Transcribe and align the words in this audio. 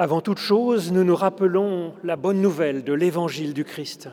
Avant 0.00 0.22
toute 0.22 0.38
chose, 0.38 0.92
nous 0.92 1.04
nous 1.04 1.14
rappelons 1.14 1.92
la 2.04 2.16
bonne 2.16 2.40
nouvelle 2.40 2.84
de 2.84 2.94
l'évangile 2.94 3.52
du 3.52 3.64
Christ. 3.64 4.08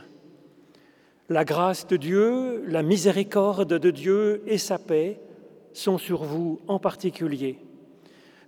La 1.29 1.45
grâce 1.45 1.87
de 1.87 1.95
Dieu, 1.95 2.61
la 2.67 2.83
miséricorde 2.83 3.73
de 3.73 3.89
Dieu 3.89 4.43
et 4.47 4.57
sa 4.57 4.79
paix 4.79 5.21
sont 5.71 5.97
sur 5.97 6.25
vous 6.25 6.59
en 6.67 6.77
particulier, 6.77 7.59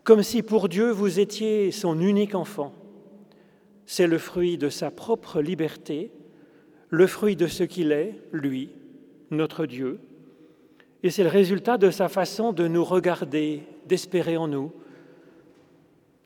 comme 0.03 0.21
si 0.21 0.43
pour 0.43 0.67
Dieu 0.67 0.91
vous 0.91 1.21
étiez 1.21 1.71
son 1.71 2.01
unique 2.01 2.35
enfant. 2.35 2.73
C'est 3.85 4.07
le 4.07 4.17
fruit 4.17 4.57
de 4.57 4.67
sa 4.67 4.91
propre 4.91 5.39
liberté, 5.39 6.11
le 6.89 7.07
fruit 7.07 7.37
de 7.37 7.47
ce 7.47 7.63
qu'il 7.63 7.93
est, 7.93 8.19
lui, 8.33 8.71
notre 9.31 9.65
Dieu, 9.65 10.01
et 11.03 11.09
c'est 11.09 11.23
le 11.23 11.29
résultat 11.29 11.77
de 11.77 11.89
sa 11.89 12.09
façon 12.09 12.51
de 12.51 12.67
nous 12.67 12.83
regarder, 12.83 13.63
d'espérer 13.87 14.35
en 14.35 14.49
nous, 14.49 14.73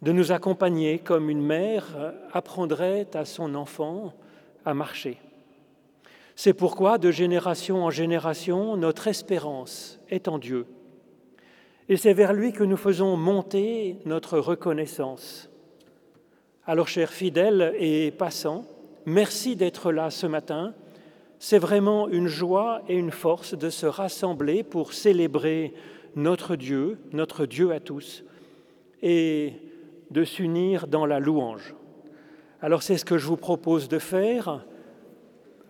de 0.03 0.11
nous 0.11 0.31
accompagner 0.31 0.99
comme 0.99 1.29
une 1.29 1.41
mère 1.41 2.13
apprendrait 2.31 3.07
à 3.15 3.25
son 3.25 3.55
enfant 3.55 4.13
à 4.65 4.73
marcher. 4.73 5.17
C'est 6.35 6.53
pourquoi, 6.53 6.97
de 6.97 7.09
génération 7.09 7.83
en 7.83 7.89
génération, 7.89 8.77
notre 8.77 9.07
espérance 9.07 9.99
est 10.09 10.27
en 10.27 10.37
Dieu. 10.37 10.67
Et 11.89 11.97
c'est 11.97 12.13
vers 12.13 12.33
lui 12.33 12.53
que 12.53 12.63
nous 12.63 12.77
faisons 12.77 13.17
monter 13.17 13.97
notre 14.05 14.37
reconnaissance. 14.37 15.49
Alors, 16.65 16.87
chers 16.87 17.11
fidèles 17.11 17.73
et 17.77 18.11
passants, 18.11 18.65
merci 19.05 19.55
d'être 19.55 19.91
là 19.91 20.09
ce 20.09 20.27
matin 20.27 20.73
c'est 21.43 21.59
vraiment 21.59 22.07
une 22.07 22.27
joie 22.27 22.83
et 22.87 22.95
une 22.95 23.11
force 23.11 23.53
de 23.53 23.69
se 23.69 23.85
rassembler 23.85 24.63
pour 24.63 24.93
célébrer 24.93 25.73
notre 26.15 26.55
Dieu, 26.55 26.99
notre 27.11 27.45
Dieu 27.45 27.73
à 27.73 27.81
tous, 27.81 28.23
et 29.01 29.51
de 30.13 30.23
s'unir 30.23 30.87
dans 30.87 31.05
la 31.05 31.19
louange. 31.19 31.75
Alors 32.61 32.83
c'est 32.83 32.97
ce 32.97 33.03
que 33.03 33.17
je 33.17 33.27
vous 33.27 33.35
propose 33.35 33.89
de 33.89 33.99
faire 33.99 34.63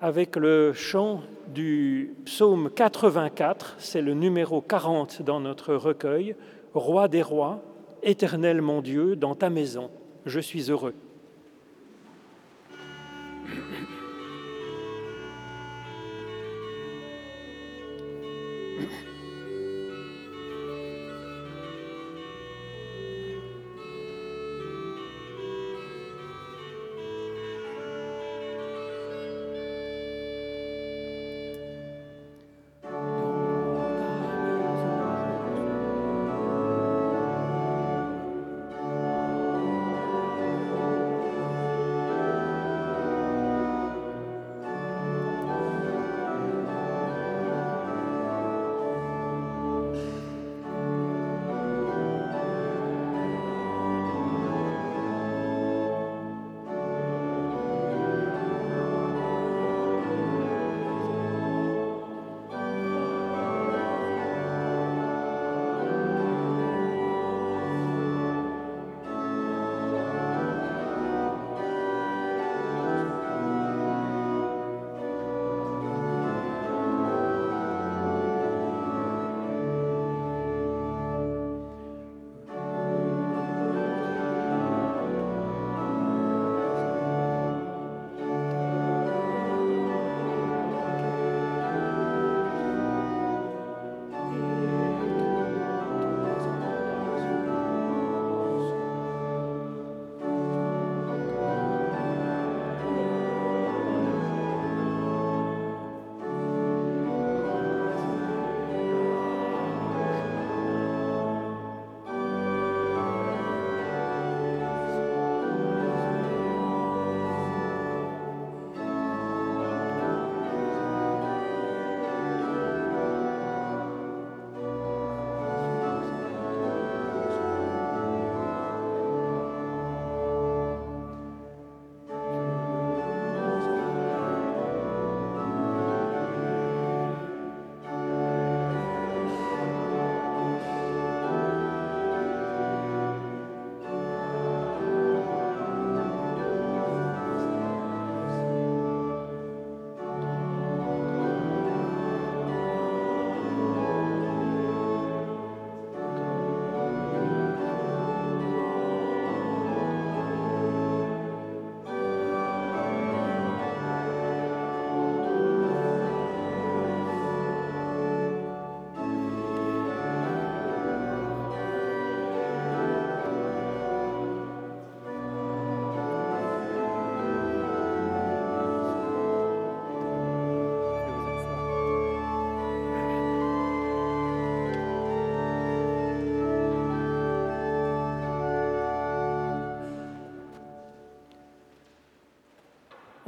avec 0.02 0.36
le 0.36 0.74
chant 0.74 1.22
du 1.48 2.14
psaume 2.26 2.70
84, 2.70 3.76
c'est 3.78 4.02
le 4.02 4.14
numéro 4.14 4.60
40 4.60 5.22
dans 5.22 5.40
notre 5.40 5.74
recueil, 5.76 6.36
Roi 6.74 7.08
des 7.08 7.22
rois, 7.22 7.62
éternel 8.02 8.62
mon 8.62 8.82
Dieu, 8.82 9.16
dans 9.16 9.34
ta 9.34 9.50
maison, 9.50 9.90
je 10.26 10.42
suis 10.42 10.70
heureux. 10.70 10.94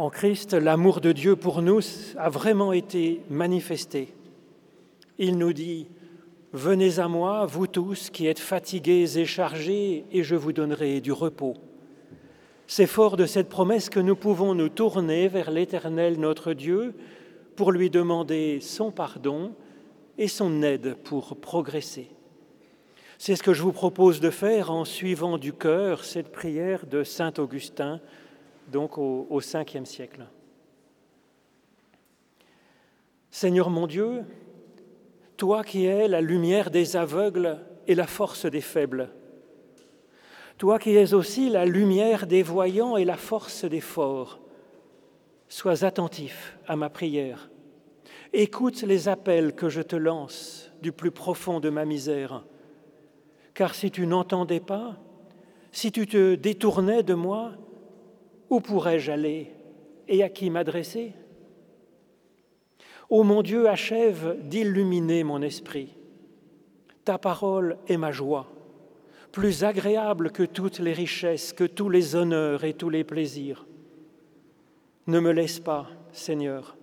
En 0.05 0.11
Christ, 0.11 0.53
l'amour 0.53 1.01
de 1.01 1.11
Dieu 1.11 1.35
pour 1.35 1.63
nous 1.63 1.79
a 2.15 2.29
vraiment 2.29 2.73
été 2.73 3.21
manifesté. 3.31 4.13
Il 5.17 5.39
nous 5.39 5.51
dit, 5.51 5.87
Venez 6.53 6.99
à 6.99 7.07
moi, 7.07 7.47
vous 7.47 7.65
tous 7.65 8.11
qui 8.11 8.27
êtes 8.27 8.37
fatigués 8.37 9.17
et 9.17 9.25
chargés, 9.25 10.05
et 10.11 10.21
je 10.21 10.35
vous 10.35 10.53
donnerai 10.53 11.01
du 11.01 11.11
repos. 11.11 11.55
C'est 12.67 12.85
fort 12.85 13.17
de 13.17 13.25
cette 13.25 13.49
promesse 13.49 13.89
que 13.89 13.99
nous 13.99 14.15
pouvons 14.15 14.53
nous 14.53 14.69
tourner 14.69 15.27
vers 15.27 15.49
l'Éternel 15.49 16.19
notre 16.19 16.53
Dieu 16.53 16.93
pour 17.55 17.71
lui 17.71 17.89
demander 17.89 18.59
son 18.61 18.91
pardon 18.91 19.53
et 20.19 20.27
son 20.27 20.61
aide 20.61 20.97
pour 21.03 21.35
progresser. 21.35 22.09
C'est 23.17 23.35
ce 23.35 23.41
que 23.41 23.53
je 23.53 23.63
vous 23.63 23.73
propose 23.73 24.19
de 24.19 24.29
faire 24.29 24.69
en 24.69 24.85
suivant 24.85 25.39
du 25.39 25.51
cœur 25.51 26.03
cette 26.03 26.31
prière 26.31 26.85
de 26.85 27.03
Saint 27.03 27.33
Augustin 27.39 28.01
donc 28.71 28.97
au, 28.97 29.27
au 29.29 29.41
5e 29.41 29.85
siècle. 29.85 30.25
Seigneur 33.31 33.69
mon 33.69 33.87
Dieu, 33.87 34.23
toi 35.37 35.63
qui 35.63 35.85
es 35.85 36.07
la 36.07 36.21
lumière 36.21 36.71
des 36.71 36.95
aveugles 36.95 37.59
et 37.87 37.95
la 37.95 38.07
force 38.07 38.45
des 38.45 38.61
faibles, 38.61 39.09
Toi 40.57 40.79
qui 40.79 40.95
es 40.95 41.13
aussi 41.13 41.49
la 41.49 41.65
lumière 41.65 42.27
des 42.27 42.41
voyants 42.41 42.95
et 42.95 43.03
la 43.03 43.17
force 43.17 43.65
des 43.65 43.81
forts, 43.81 44.39
sois 45.49 45.83
attentif 45.83 46.57
à 46.65 46.77
ma 46.77 46.89
prière. 46.89 47.49
Écoute 48.31 48.81
les 48.83 49.09
appels 49.09 49.53
que 49.53 49.67
je 49.67 49.81
te 49.81 49.97
lance 49.97 50.71
du 50.81 50.93
plus 50.93 51.11
profond 51.11 51.59
de 51.59 51.69
ma 51.69 51.83
misère. 51.83 52.45
Car 53.53 53.75
si 53.75 53.91
tu 53.91 54.07
n'entendais 54.07 54.61
pas, 54.61 54.97
si 55.73 55.91
tu 55.91 56.07
te 56.07 56.35
détournais 56.35 57.03
de 57.03 57.13
moi, 57.13 57.51
où 58.49 58.59
pourrais-je 58.59 59.11
aller 59.11 59.51
et 60.07 60.23
à 60.23 60.29
qui 60.29 60.49
m'adresser? 60.49 61.13
Ô 63.09 63.23
mon 63.23 63.41
Dieu, 63.41 63.69
achève 63.69 64.37
d'illuminer 64.41 65.23
mon 65.23 65.41
esprit. 65.41 65.95
Ta 67.03 67.17
parole 67.17 67.77
est 67.87 67.97
ma 67.97 68.11
joie, 68.11 68.47
plus 69.31 69.63
agréable 69.63 70.31
que 70.31 70.43
toutes 70.43 70.79
les 70.79 70.93
richesses, 70.93 71.53
que 71.53 71.63
tous 71.63 71.89
les 71.89 72.15
honneurs 72.15 72.63
et 72.63 72.73
tous 72.73 72.89
les 72.89 73.03
plaisirs. 73.03 73.67
Ne 75.07 75.19
me 75.19 75.31
laisse 75.31 75.59
pas, 75.59 75.87
Seigneur, 76.11 76.77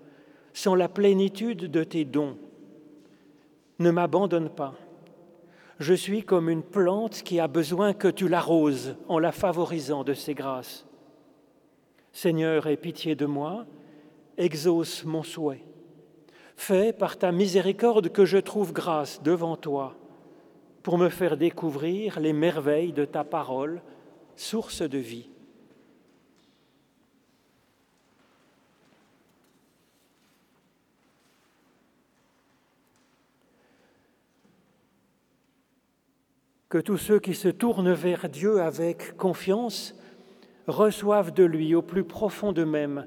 sans 0.53 0.77
la 0.77 0.89
plénitude 0.89 1.71
de 1.71 1.83
tes 1.83 2.05
dons. 2.05 2.39
Ne 3.81 3.91
m'abandonne 3.91 4.49
pas. 4.49 4.75
Je 5.81 5.95
suis 5.95 6.23
comme 6.23 6.49
une 6.49 6.63
plante 6.63 7.23
qui 7.23 7.41
a 7.41 7.49
besoin 7.49 7.95
que 7.95 8.07
tu 8.07 8.29
l'arroses 8.29 8.95
en 9.09 9.19
la 9.19 9.33
favorisant 9.33 10.05
de 10.05 10.15
ses 10.15 10.35
grâces. 10.35 10.87
Seigneur, 12.13 12.67
aie 12.67 12.77
pitié 12.77 13.15
de 13.15 13.27
moi, 13.27 13.67
exauce 14.37 15.05
mon 15.05 15.23
souhait. 15.23 15.65
Fais 16.57 16.93
par 16.93 17.19
ta 17.19 17.33
miséricorde 17.33 18.11
que 18.11 18.25
je 18.25 18.39
trouve 18.39 18.73
grâce 18.73 19.23
devant 19.23 19.57
toi 19.57 19.97
pour 20.83 20.99
me 20.99 21.09
faire 21.09 21.37
découvrir 21.37 22.21
les 22.21 22.33
merveilles 22.33 22.93
de 22.93 23.05
ta 23.05 23.25
parole, 23.25 23.81
source 24.37 24.83
de 24.83 24.99
vie. 24.99 25.29
Que 36.69 36.79
tous 36.79 36.97
ceux 36.97 37.21
qui 37.21 37.35
se 37.35 37.49
tournent 37.49 37.93
vers 37.93 38.29
Dieu 38.29 38.63
avec 38.63 39.17
confiance 39.17 39.95
reçoivent 40.67 41.33
de 41.33 41.45
lui 41.45 41.75
au 41.75 41.83
plus 41.83 42.05
profond 42.05 42.53
d'eux-mêmes 42.53 43.07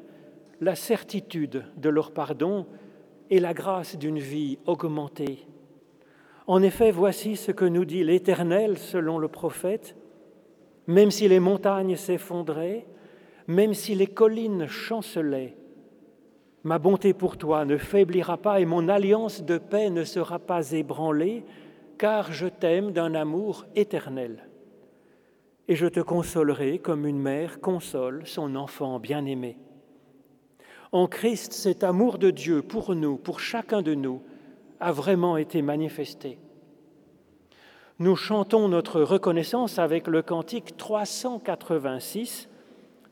la 0.62 0.76
certitude 0.76 1.66
de 1.78 1.90
leur 1.90 2.12
pardon 2.12 2.66
et 3.30 3.40
la 3.40 3.54
grâce 3.54 3.98
d'une 3.98 4.20
vie 4.20 4.58
augmentée. 4.66 5.48
En 6.48 6.62
effet, 6.62 6.92
voici 6.92 7.36
ce 7.36 7.52
que 7.52 7.66
nous 7.66 7.86
dit 7.86 8.04
l'Éternel 8.04 8.78
selon 8.78 9.18
le 9.18 9.28
prophète. 9.28 9.96
Même 10.88 11.10
si 11.10 11.28
les 11.28 11.40
montagnes 11.40 11.96
s'effondraient, 11.96 12.86
même 13.48 13.74
si 13.74 13.96
les 13.96 14.08
collines 14.08 14.68
chancelaient, 14.68 15.56
ma 16.64 16.78
bonté 16.78 17.14
pour 17.14 17.38
toi 17.38 17.66
ne 17.66 17.78
faiblira 17.78 18.38
pas 18.38 18.60
et 18.60 18.66
mon 18.66 18.88
alliance 18.88 19.44
de 19.44 19.58
paix 19.58 19.90
ne 19.90 20.04
sera 20.04 20.38
pas 20.38 20.72
ébranlée, 20.72 21.44
car 21.98 22.32
je 22.32 22.48
t'aime 22.48 22.92
d'un 22.92 23.16
amour 23.16 23.66
éternel. 23.76 24.48
Et 25.68 25.76
je 25.76 25.88
te 25.88 26.00
consolerai 26.00 26.80
comme 26.80 27.06
une 27.06 27.20
mère 27.20 27.60
console 27.60 28.24
son 28.26 28.56
enfant 28.56 29.00
bien-aimé. 29.00 29.58
En 30.92 31.08
Christ, 31.08 31.54
cet 31.54 31.84
amour 31.84 32.18
de 32.18 32.30
Dieu 32.32 32.62
pour 32.62 32.96
nous, 32.96 33.18
pour 33.18 33.40
chacun 33.40 33.82
de 33.82 33.94
nous, 33.94 34.22
a 34.80 34.92
vraiment 34.92 35.38
été 35.38 35.62
manifesté. 35.62 36.38
Nous 37.98 38.16
chantons 38.16 38.68
notre 38.68 39.02
reconnaissance 39.02 39.80
avec 39.80 40.08
le 40.08 40.22
cantique 40.22 40.76
386, 40.78 42.50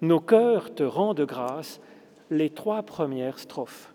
Nos 0.01 0.19
cœurs 0.19 0.75
te 0.75 0.83
rendent 0.83 1.21
grâce, 1.21 1.79
les 2.29 2.49
trois 2.49 2.83
premières 2.83 3.39
strophes. 3.39 3.92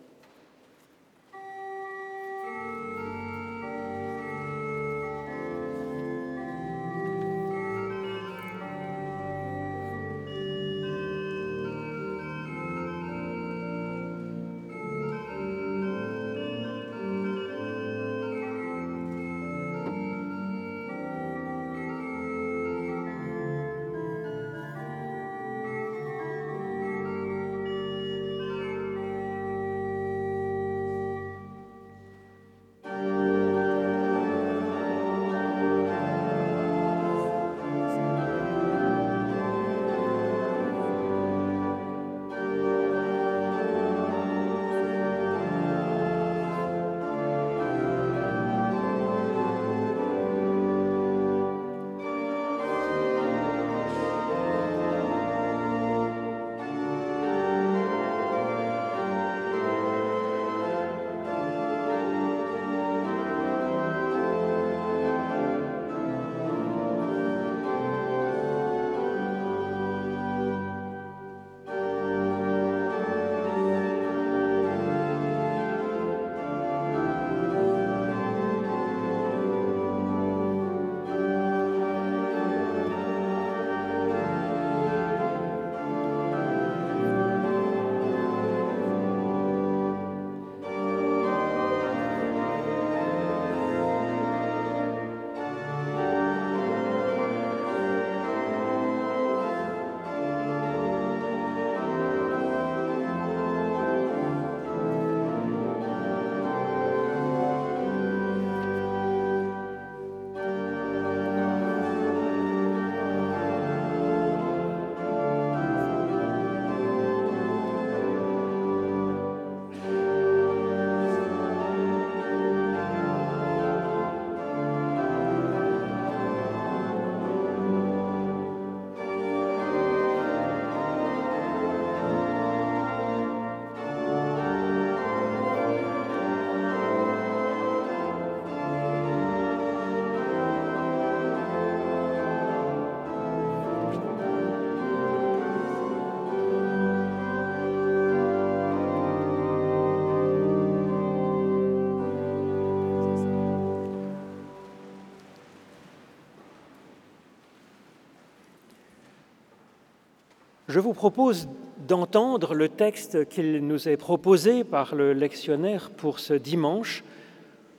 Je 160.69 160.81
vous 160.81 160.93
propose 160.93 161.49
d'entendre 161.87 162.55
le 162.55 162.69
texte 162.69 163.27
qu'il 163.31 163.67
nous 163.67 163.89
est 163.89 163.97
proposé 163.97 164.65
par 164.65 164.95
le 164.95 165.15
lectionnaire 165.15 165.89
pour 165.89 166.19
ce 166.19 166.35
dimanche. 166.35 167.05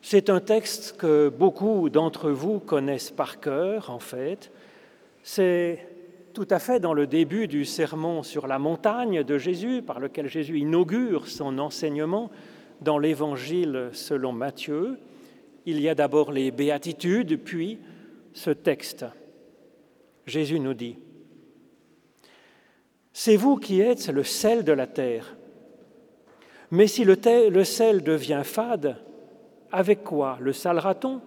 C'est 0.01 0.31
un 0.31 0.39
texte 0.39 0.97
que 0.97 1.29
beaucoup 1.29 1.91
d'entre 1.91 2.31
vous 2.31 2.59
connaissent 2.59 3.11
par 3.11 3.39
cœur, 3.39 3.91
en 3.91 3.99
fait. 3.99 4.51
C'est 5.21 5.87
tout 6.33 6.47
à 6.49 6.57
fait 6.57 6.79
dans 6.79 6.95
le 6.95 7.05
début 7.05 7.47
du 7.47 7.63
sermon 7.63 8.23
sur 8.23 8.47
la 8.47 8.57
montagne 8.57 9.23
de 9.23 9.37
Jésus, 9.37 9.83
par 9.83 9.99
lequel 9.99 10.27
Jésus 10.27 10.57
inaugure 10.57 11.27
son 11.27 11.59
enseignement 11.59 12.31
dans 12.81 12.97
l'Évangile 12.97 13.89
selon 13.91 14.31
Matthieu. 14.31 14.97
Il 15.67 15.79
y 15.79 15.89
a 15.89 15.93
d'abord 15.93 16.31
les 16.31 16.49
béatitudes, 16.49 17.39
puis 17.43 17.77
ce 18.33 18.49
texte. 18.49 19.05
Jésus 20.25 20.59
nous 20.59 20.73
dit, 20.73 20.97
C'est 23.21 23.35
vous 23.35 23.57
qui 23.57 23.81
êtes 23.81 24.07
le 24.07 24.23
sel 24.23 24.63
de 24.63 24.71
la 24.71 24.87
terre. 24.87 25.35
Mais 26.71 26.87
si 26.87 27.03
le, 27.03 27.17
sel 27.65 28.01
devient 28.01 28.43
fade, 28.45 28.95
avec 29.73 30.05
quoi 30.05 30.37
le 30.39 30.53
salera-t-on? 30.53 31.19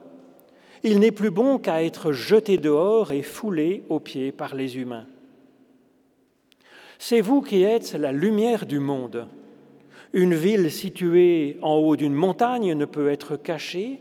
Il 0.84 1.00
n'est 1.00 1.10
plus 1.10 1.28
bon 1.28 1.58
qu'à 1.58 1.84
être 1.84 2.12
jeté 2.12 2.56
dehors 2.56 3.12
et 3.12 3.20
foulé 3.20 3.84
aux 3.90 4.00
pieds 4.00 4.32
par 4.32 4.54
les 4.54 4.78
humains. 4.78 5.04
C'est 6.98 7.20
vous 7.20 7.42
qui 7.42 7.62
êtes 7.62 7.92
la 7.92 8.10
lumière 8.10 8.64
du 8.64 8.78
monde. 8.78 9.28
Une 10.14 10.32
ville 10.32 10.70
située 10.70 11.58
en 11.60 11.74
haut 11.74 11.96
d'une 11.96 12.14
montagne 12.14 12.72
ne 12.72 12.86
peut 12.86 13.10
être 13.10 13.36
cachée, 13.36 14.00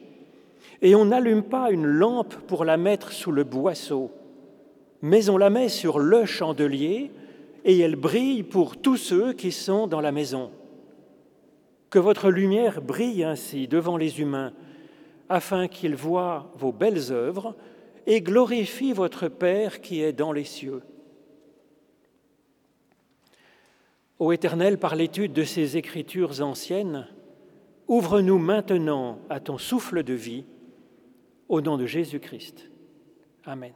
et 0.81 0.95
on 0.95 1.03
n'allume 1.03 1.43
pas 1.43 1.71
une 1.71 1.87
lampe 1.87 2.35
pour 2.47 2.63
la 2.63 2.77
mettre 2.77 3.11
sous 3.11 3.33
le 3.33 3.43
boisseau, 3.43 4.11
mais 5.01 5.29
on 5.29 5.35
la 5.35 5.49
met 5.49 5.67
sur 5.67 5.99
le 5.99 6.25
chandelier, 6.25 7.11
et 7.63 7.79
elle 7.79 7.95
brille 7.95 8.43
pour 8.43 8.77
tous 8.77 8.97
ceux 8.97 9.33
qui 9.33 9.51
sont 9.51 9.87
dans 9.87 10.01
la 10.01 10.11
maison. 10.11 10.51
Que 11.89 11.99
votre 11.99 12.29
lumière 12.29 12.81
brille 12.81 13.23
ainsi 13.23 13.67
devant 13.67 13.97
les 13.97 14.19
humains, 14.19 14.53
afin 15.29 15.67
qu'ils 15.67 15.95
voient 15.95 16.51
vos 16.55 16.71
belles 16.71 17.11
œuvres 17.11 17.55
et 18.05 18.21
glorifient 18.21 18.93
votre 18.93 19.27
Père 19.27 19.81
qui 19.81 20.01
est 20.01 20.13
dans 20.13 20.31
les 20.31 20.43
cieux. 20.43 20.81
Ô 24.19 24.31
Éternel, 24.31 24.77
par 24.77 24.95
l'étude 24.95 25.33
de 25.33 25.43
ces 25.43 25.77
écritures 25.77 26.41
anciennes, 26.41 27.07
ouvre-nous 27.87 28.37
maintenant 28.37 29.19
à 29.29 29.39
ton 29.39 29.57
souffle 29.57 30.03
de 30.03 30.13
vie, 30.13 30.45
au 31.49 31.59
nom 31.59 31.77
de 31.77 31.85
Jésus-Christ. 31.85 32.69
Amen. 33.45 33.73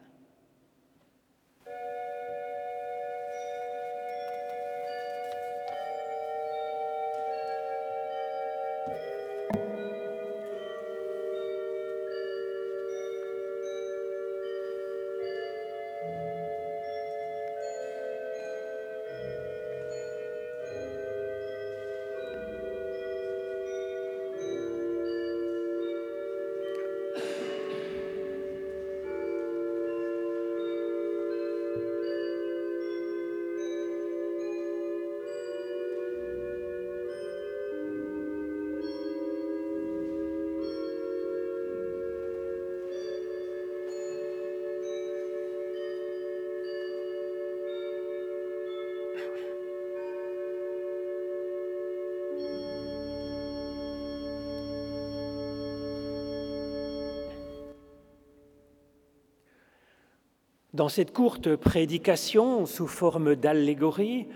Dans 60.75 60.89
cette 60.89 61.13
courte 61.13 61.55
prédication 61.55 62.65
sous 62.65 62.87
forme 62.87 63.37
d'allégorie, 63.37 64.27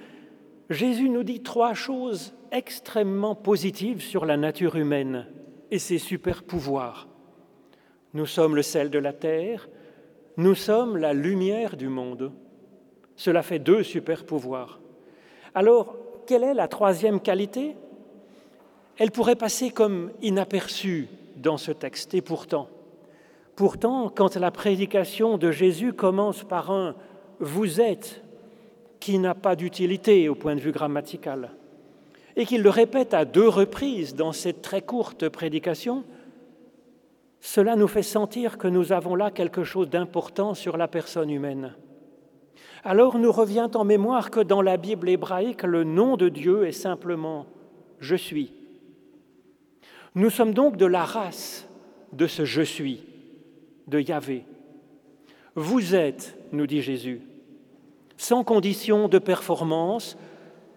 Jésus 0.70 1.10
nous 1.10 1.26
dit 1.26 1.44
trois 1.44 1.74
choses 1.74 2.34
extrêmement 2.54 3.36
positives 3.36 4.02
sur 4.02 4.26
la 4.26 4.38
nature 4.38 4.78
humaine 4.78 5.28
et 5.70 5.80
ses 5.80 5.98
super 5.98 6.44
pouvoirs. 6.44 7.10
Nous 8.14 8.26
sommes 8.26 8.56
le 8.56 8.62
sel 8.62 8.90
de 8.90 9.00
la 9.00 9.12
terre, 9.12 9.68
nous 10.38 10.56
sommes 10.56 10.96
la 10.96 11.12
lumière 11.12 11.76
du 11.76 11.90
monde. 11.90 12.32
Cela 13.18 13.44
fait 13.44 13.60
deux 13.60 13.84
super 13.84 14.26
pouvoirs. 14.26 14.80
Alors, 15.54 15.98
quelle 16.26 16.46
est 16.46 16.54
la 16.54 16.70
troisième 16.70 17.20
qualité? 17.20 17.76
Elle 18.98 19.12
pourrait 19.12 19.36
passer 19.36 19.72
comme 19.72 20.14
inaperçue 20.22 21.10
dans 21.36 21.58
ce 21.58 21.74
texte, 21.74 22.14
et 22.14 22.22
pourtant, 22.22 22.70
Pourtant, 23.60 24.08
quand 24.08 24.38
la 24.38 24.52
prédication 24.52 25.38
de 25.38 25.52
Jésus 25.52 25.92
commence 25.92 26.46
par 26.46 26.72
un 26.72 26.96
vous 27.42 27.82
êtes 27.82 28.24
qui 29.02 29.20
n'a 29.20 29.36
pas 29.36 29.58
d'utilité 29.58 30.30
au 30.30 30.36
point 30.36 30.56
de 30.56 30.62
vue 30.62 30.72
grammatical, 30.72 31.52
et 32.38 32.46
qu'il 32.46 32.62
le 32.62 32.70
répète 32.70 33.14
à 33.14 33.26
deux 33.26 33.50
reprises 33.50 34.16
dans 34.16 34.32
cette 34.32 34.62
très 34.62 34.82
courte 34.82 35.28
prédication, 35.28 36.06
cela 37.42 37.76
nous 37.76 37.90
fait 37.90 38.02
sentir 38.02 38.58
que 38.58 38.70
nous 38.70 38.94
avons 38.94 39.14
là 39.14 39.30
quelque 39.30 39.66
chose 39.66 39.90
d'important 39.90 40.54
sur 40.54 40.78
la 40.78 40.88
personne 40.88 41.30
humaine. 41.30 41.76
Alors 42.86 43.20
nous 43.20 43.34
revient 43.34 43.70
en 43.76 43.84
mémoire 43.84 44.32
que 44.32 44.40
dans 44.40 44.62
la 44.62 44.78
Bible 44.78 45.10
hébraïque, 45.10 45.64
le 45.64 45.84
nom 45.84 46.16
de 46.16 46.30
Dieu 46.30 46.66
est 46.66 46.72
simplement 46.72 47.46
Je 48.00 48.16
suis. 48.16 48.54
Nous 50.16 50.30
sommes 50.30 50.54
donc 50.54 50.78
de 50.78 50.86
la 50.86 51.04
race 51.04 51.68
de 52.14 52.26
ce 52.26 52.46
Je 52.46 52.62
suis 52.62 53.09
de 53.90 54.00
Yahvé. 54.00 54.46
Vous 55.56 55.96
êtes, 55.96 56.38
nous 56.52 56.68
dit 56.68 56.82
Jésus, 56.82 57.22
sans 58.18 58.44
condition 58.44 59.08
de 59.08 59.20
performance, 59.20 60.18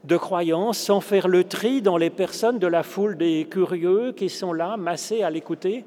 de 0.04 0.16
croyance, 0.16 0.78
sans 0.78 1.00
faire 1.00 1.28
le 1.28 1.44
tri 1.44 1.82
dans 1.82 1.96
les 1.96 2.10
personnes 2.10 2.58
de 2.58 2.66
la 2.66 2.82
foule 2.82 3.16
des 3.16 3.46
curieux 3.48 4.12
qui 4.12 4.28
sont 4.28 4.52
là, 4.52 4.76
massés 4.76 5.22
à 5.22 5.30
l'écouter, 5.30 5.84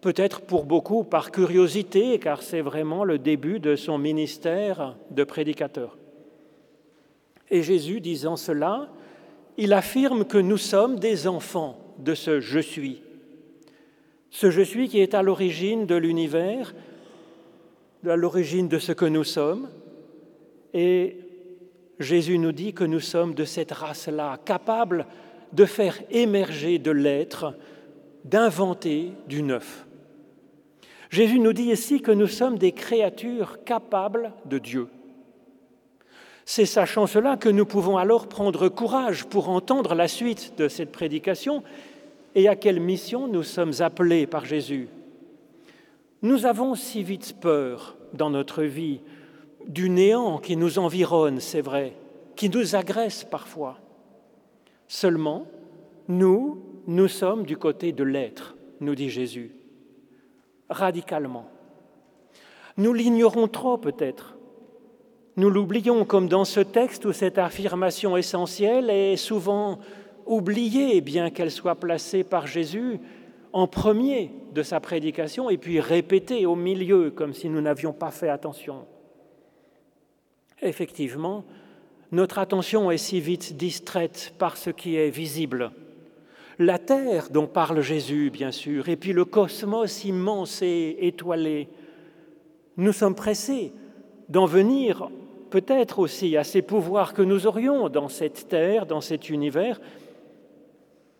peut-être 0.00 0.40
pour 0.40 0.64
beaucoup 0.64 1.04
par 1.04 1.30
curiosité, 1.30 2.18
car 2.18 2.42
c'est 2.42 2.60
vraiment 2.62 3.04
le 3.04 3.18
début 3.18 3.60
de 3.60 3.76
son 3.76 3.98
ministère 3.98 4.96
de 5.10 5.24
prédicateur. 5.24 5.96
Et 7.50 7.62
Jésus, 7.62 8.00
disant 8.00 8.36
cela, 8.36 8.88
il 9.58 9.72
affirme 9.72 10.24
que 10.24 10.38
nous 10.38 10.56
sommes 10.56 10.98
des 10.98 11.26
enfants 11.26 11.78
de 11.98 12.14
ce 12.14 12.40
je 12.40 12.60
suis, 12.60 13.02
ce 14.30 14.50
je 14.50 14.62
suis 14.62 14.88
qui 14.88 15.00
est 15.00 15.14
à 15.14 15.22
l'origine 15.22 15.86
de 15.86 15.96
l'univers, 15.96 16.74
à 18.06 18.16
l'origine 18.16 18.68
de 18.68 18.78
ce 18.78 18.92
que 18.92 19.04
nous 19.04 19.24
sommes. 19.24 19.68
Et 20.72 21.16
Jésus 21.98 22.38
nous 22.38 22.52
dit 22.52 22.72
que 22.72 22.84
nous 22.84 23.00
sommes 23.00 23.34
de 23.34 23.44
cette 23.44 23.72
race-là, 23.72 24.38
capables 24.44 25.06
de 25.52 25.64
faire 25.64 26.00
émerger 26.10 26.78
de 26.78 26.92
l'être, 26.92 27.54
d'inventer 28.24 29.12
du 29.26 29.42
neuf. 29.42 29.86
Jésus 31.10 31.40
nous 31.40 31.52
dit 31.52 31.70
ici 31.70 32.00
que 32.00 32.12
nous 32.12 32.28
sommes 32.28 32.56
des 32.56 32.72
créatures 32.72 33.64
capables 33.64 34.32
de 34.46 34.58
Dieu. 34.58 34.86
C'est 36.44 36.66
sachant 36.66 37.06
cela 37.06 37.36
que 37.36 37.48
nous 37.48 37.66
pouvons 37.66 37.96
alors 37.96 38.28
prendre 38.28 38.68
courage 38.68 39.24
pour 39.24 39.48
entendre 39.48 39.94
la 39.94 40.08
suite 40.08 40.54
de 40.56 40.68
cette 40.68 40.92
prédication 40.92 41.62
et 42.34 42.48
à 42.48 42.56
quelle 42.56 42.80
mission 42.80 43.26
nous 43.28 43.42
sommes 43.42 43.72
appelés 43.80 44.26
par 44.26 44.44
Jésus. 44.44 44.88
Nous 46.22 46.46
avons 46.46 46.74
si 46.74 47.02
vite 47.02 47.36
peur 47.40 47.96
dans 48.12 48.30
notre 48.30 48.62
vie 48.62 49.00
du 49.66 49.88
néant 49.88 50.38
qui 50.38 50.56
nous 50.56 50.78
environne, 50.78 51.40
c'est 51.40 51.60
vrai, 51.60 51.96
qui 52.36 52.48
nous 52.48 52.76
agresse 52.76 53.24
parfois. 53.24 53.78
Seulement, 54.88 55.46
nous, 56.08 56.62
nous 56.86 57.08
sommes 57.08 57.44
du 57.44 57.56
côté 57.56 57.92
de 57.92 58.04
l'être, 58.04 58.56
nous 58.80 58.94
dit 58.94 59.10
Jésus, 59.10 59.52
radicalement. 60.68 61.48
Nous 62.76 62.92
l'ignorons 62.92 63.48
trop 63.48 63.76
peut-être. 63.76 64.36
Nous 65.36 65.50
l'oublions 65.50 66.04
comme 66.04 66.28
dans 66.28 66.44
ce 66.44 66.60
texte 66.60 67.04
où 67.04 67.12
cette 67.12 67.38
affirmation 67.38 68.16
essentielle 68.16 68.90
est 68.90 69.16
souvent 69.16 69.78
oubliée, 70.26 71.00
bien 71.00 71.30
qu'elle 71.30 71.50
soit 71.50 71.76
placée 71.76 72.24
par 72.24 72.46
Jésus 72.46 73.00
en 73.52 73.66
premier 73.66 74.30
de 74.54 74.62
sa 74.62 74.80
prédication 74.80 75.50
et 75.50 75.58
puis 75.58 75.80
répétée 75.80 76.46
au 76.46 76.56
milieu, 76.56 77.10
comme 77.10 77.34
si 77.34 77.48
nous 77.48 77.60
n'avions 77.60 77.92
pas 77.92 78.10
fait 78.10 78.28
attention. 78.28 78.86
Effectivement, 80.62 81.44
notre 82.12 82.38
attention 82.38 82.90
est 82.90 82.98
si 82.98 83.20
vite 83.20 83.56
distraite 83.56 84.34
par 84.38 84.56
ce 84.56 84.70
qui 84.70 84.96
est 84.96 85.10
visible. 85.10 85.70
La 86.58 86.78
terre 86.78 87.30
dont 87.30 87.46
parle 87.46 87.80
Jésus, 87.80 88.30
bien 88.30 88.50
sûr, 88.50 88.88
et 88.88 88.96
puis 88.96 89.12
le 89.12 89.24
cosmos 89.24 90.04
immense 90.04 90.60
et 90.60 90.96
étoilé. 91.00 91.68
Nous 92.76 92.92
sommes 92.92 93.14
pressés 93.14 93.72
d'en 94.28 94.44
venir 94.44 95.08
peut-être 95.50 95.98
aussi 95.98 96.36
à 96.36 96.44
ces 96.44 96.62
pouvoirs 96.62 97.14
que 97.14 97.22
nous 97.22 97.46
aurions 97.46 97.88
dans 97.88 98.08
cette 98.08 98.48
terre, 98.48 98.86
dans 98.86 99.00
cet 99.00 99.30
univers, 99.30 99.80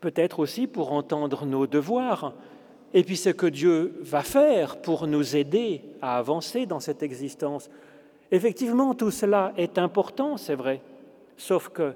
peut-être 0.00 0.40
aussi 0.40 0.66
pour 0.66 0.92
entendre 0.92 1.46
nos 1.46 1.66
devoirs, 1.66 2.34
et 2.92 3.04
puis 3.04 3.16
ce 3.16 3.30
que 3.30 3.46
Dieu 3.46 3.94
va 4.00 4.22
faire 4.22 4.80
pour 4.80 5.06
nous 5.06 5.36
aider 5.36 5.82
à 6.02 6.18
avancer 6.18 6.66
dans 6.66 6.80
cette 6.80 7.02
existence. 7.02 7.70
Effectivement, 8.32 8.94
tout 8.94 9.10
cela 9.10 9.52
est 9.56 9.78
important, 9.78 10.36
c'est 10.36 10.54
vrai, 10.54 10.80
sauf 11.36 11.68
que, 11.68 11.92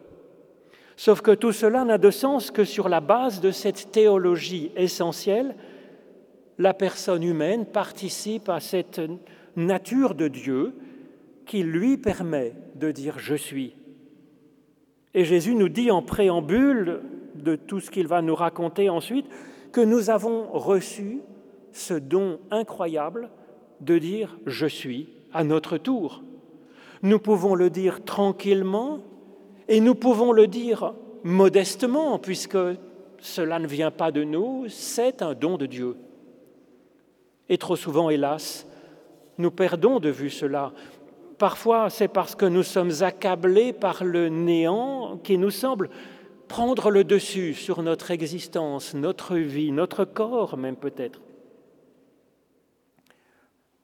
sauf 0.97 1.21
que 1.21 1.33
tout 1.33 1.53
cela 1.53 1.85
n'a 1.85 1.99
de 1.99 2.11
sens 2.11 2.51
que 2.51 2.65
sur 2.65 2.89
la 2.89 3.01
base 3.01 3.41
de 3.41 3.51
cette 3.51 3.91
théologie 3.91 4.71
essentielle. 4.77 5.57
La 6.59 6.75
personne 6.75 7.25
humaine 7.25 7.67
participe 7.67 8.49
à 8.49 8.61
cette 8.61 9.01
nature 9.57 10.15
de 10.15 10.29
Dieu 10.29 10.75
qui 11.47 11.63
lui 11.63 11.97
permet 11.97 12.53
de 12.77 12.93
dire 12.93 13.19
je 13.19 13.35
suis. 13.35 13.75
Et 15.15 15.25
Jésus 15.25 15.55
nous 15.55 15.69
dit 15.69 15.91
en 15.91 16.03
préambule 16.03 17.01
de 17.45 17.55
tout 17.55 17.79
ce 17.79 17.91
qu'il 17.91 18.09
va 18.09 18.23
nous 18.23 18.35
raconter 18.35 18.91
ensuite 18.91 19.27
que 19.71 19.81
nous 19.81 20.11
avons 20.11 20.51
reçu 20.53 21.21
ce 21.73 21.95
don 21.95 22.41
incroyable 22.51 23.31
de 23.81 23.99
dire 23.99 24.37
je 24.47 24.67
suis 24.67 25.09
à 25.33 25.45
notre 25.45 25.77
tour. 25.79 26.23
Nous 27.03 27.19
pouvons 27.19 27.55
le 27.55 27.71
dire 27.71 28.05
tranquillement 28.05 29.01
et 29.69 29.81
nous 29.81 29.95
pouvons 29.95 30.33
le 30.33 30.47
dire 30.47 30.95
modestement 31.23 32.19
puisque 32.19 32.59
cela 33.19 33.59
ne 33.59 33.67
vient 33.67 33.91
pas 33.91 34.11
de 34.11 34.25
nous, 34.25 34.67
c'est 34.69 35.23
un 35.23 35.35
don 35.35 35.57
de 35.57 35.67
Dieu. 35.67 35.97
Et 37.49 37.59
trop 37.59 37.77
souvent, 37.77 38.11
hélas, 38.11 38.67
nous 39.39 39.51
perdons 39.51 39.99
de 39.99 40.09
vue 40.09 40.31
cela. 40.31 40.73
Parfois, 41.39 41.91
c'est 41.91 42.09
parce 42.09 42.35
que 42.35 42.47
nous 42.47 42.63
sommes 42.63 42.93
accablés 43.01 43.73
par 43.73 44.05
le 44.05 44.29
néant 44.29 45.19
qui 45.23 45.37
nous 45.37 45.51
semble 45.51 45.91
prendre 46.55 46.93
le 46.93 47.03
dessus 47.03 47.53
sur 47.53 47.83
notre 47.83 48.13
existence, 48.13 48.95
notre 48.95 49.35
vie, 49.35 49.73
notre 49.73 50.05
corps 50.05 50.57
même 50.57 50.77
peut-être. 50.77 51.21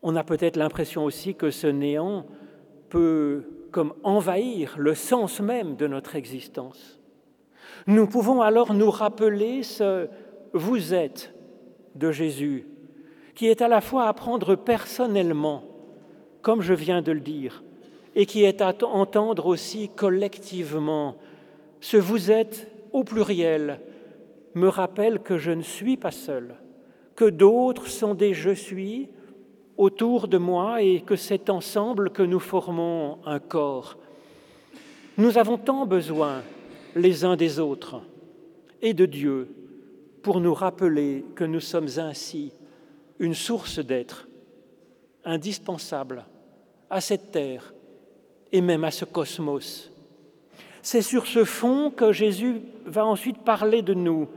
On 0.03 0.15
a 0.15 0.23
peut-être 0.23 0.57
l'impression 0.57 1.05
aussi 1.05 1.35
que 1.35 1.51
ce 1.51 1.67
néant 1.67 2.27
peut 2.89 3.43
comme 3.73 3.93
envahir 4.05 4.77
le 4.79 4.95
sens 4.95 5.41
même 5.41 5.75
de 5.75 5.89
notre 5.89 6.15
existence. 6.15 7.01
Nous 7.89 8.07
pouvons 8.07 8.41
alors 8.41 8.73
nous 8.73 8.93
rappeler 8.93 9.65
ce 9.65 10.07
vous 10.53 10.95
êtes 10.95 11.35
de 11.97 12.13
Jésus, 12.13 12.69
qui 13.35 13.49
est 13.49 13.63
à 13.63 13.69
la 13.69 13.81
fois 13.81 14.07
à 14.07 14.13
prendre 14.13 14.55
personnellement 14.55 15.65
comme 16.41 16.63
je 16.63 16.75
viens 16.75 17.03
de 17.03 17.11
le 17.11 17.21
dire, 17.21 17.65
et 18.15 18.27
qui 18.27 18.45
est 18.45 18.61
à 18.61 18.73
entendre 18.85 19.47
aussi 19.47 19.89
collectivement. 19.89 21.17
Ce 21.81 21.97
vous 21.97 22.31
êtes 22.31 22.71
au 22.93 23.05
pluriel 23.05 23.81
me 24.55 24.69
rappelle 24.69 25.21
que 25.21 25.39
je 25.39 25.51
ne 25.51 25.63
suis 25.63 25.97
pas 25.97 26.11
seul, 26.11 26.57
que 27.17 27.25
d'autres 27.25 27.87
sont 27.87 28.15
des 28.15 28.35
je 28.35 28.51
suis 28.51 29.09
autour 29.77 30.29
de 30.29 30.37
moi 30.37 30.83
et 30.83 31.01
que 31.01 31.17
c'est 31.17 31.49
ensemble 31.49 32.11
que 32.11 32.23
nous 32.23 32.41
formons 32.41 33.19
un 33.25 33.39
corps. 33.39 33.97
Nous 35.17 35.39
avons 35.39 35.57
tant 35.57 35.87
besoin 35.87 36.43
les 36.95 37.25
uns 37.25 37.37
des 37.37 37.59
autres 37.59 38.03
et 38.83 38.93
de 38.93 39.07
Dieu 39.07 39.49
pour 40.23 40.41
nous 40.41 40.55
rappeler 40.55 41.25
que 41.35 41.45
nous 41.45 41.61
sommes 41.61 41.89
ainsi 41.97 42.53
une 43.19 43.35
source 43.35 43.79
d'être 43.79 44.29
indispensable 45.25 46.27
à 46.89 47.01
cette 47.01 47.31
terre 47.31 47.73
et 48.53 48.61
même 48.61 48.85
à 48.85 48.91
ce 48.91 49.05
cosmos. 49.05 49.90
C'est 50.83 51.03
sur 51.03 51.27
ce 51.27 51.45
fond 51.45 51.91
que 51.91 52.13
Jésus 52.13 52.63
va 52.87 53.05
ensuite 53.05 53.39
parler 53.39 53.83
de 53.83 53.95
nous, 53.95 54.29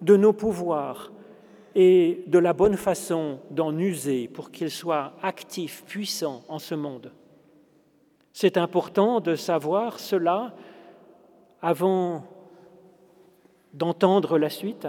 de 0.00 0.16
nos 0.16 0.32
pouvoirs 0.32 1.12
et 1.74 2.22
de 2.26 2.38
la 2.38 2.52
bonne 2.52 2.76
façon 2.76 3.40
d'en 3.50 3.76
user 3.76 4.28
pour 4.28 4.50
qu'ils 4.50 4.70
soient 4.70 5.12
actifs, 5.22 5.84
puissants 5.86 6.42
en 6.48 6.58
ce 6.58 6.74
monde. 6.74 7.12
C'est 8.32 8.56
important 8.56 9.20
de 9.20 9.34
savoir 9.34 9.98
cela 9.98 10.54
avant 11.62 12.24
d'entendre 13.72 14.38
la 14.38 14.50
suite, 14.50 14.88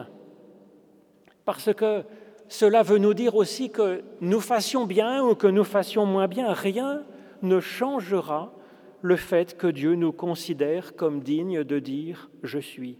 parce 1.45 1.73
que 1.73 2.04
cela 2.47 2.84
veut 2.84 2.97
nous 2.97 3.13
dire 3.13 3.36
aussi 3.36 3.69
que 3.69 4.04
nous 4.21 4.39
fassions 4.39 4.86
bien 4.86 5.23
ou 5.23 5.36
que 5.36 5.47
nous 5.47 5.63
fassions 5.63 6.06
moins 6.06 6.28
bien, 6.28 6.54
rien 6.54 7.04
ne 7.41 7.60
changera 7.60 8.54
le 9.01 9.15
fait 9.15 9.57
que 9.57 9.67
Dieu 9.67 9.95
nous 9.95 10.11
considère 10.11 10.95
comme 10.95 11.21
dignes 11.21 11.63
de 11.63 11.79
dire⁇ 11.79 12.29
Je 12.43 12.59
suis 12.59 12.97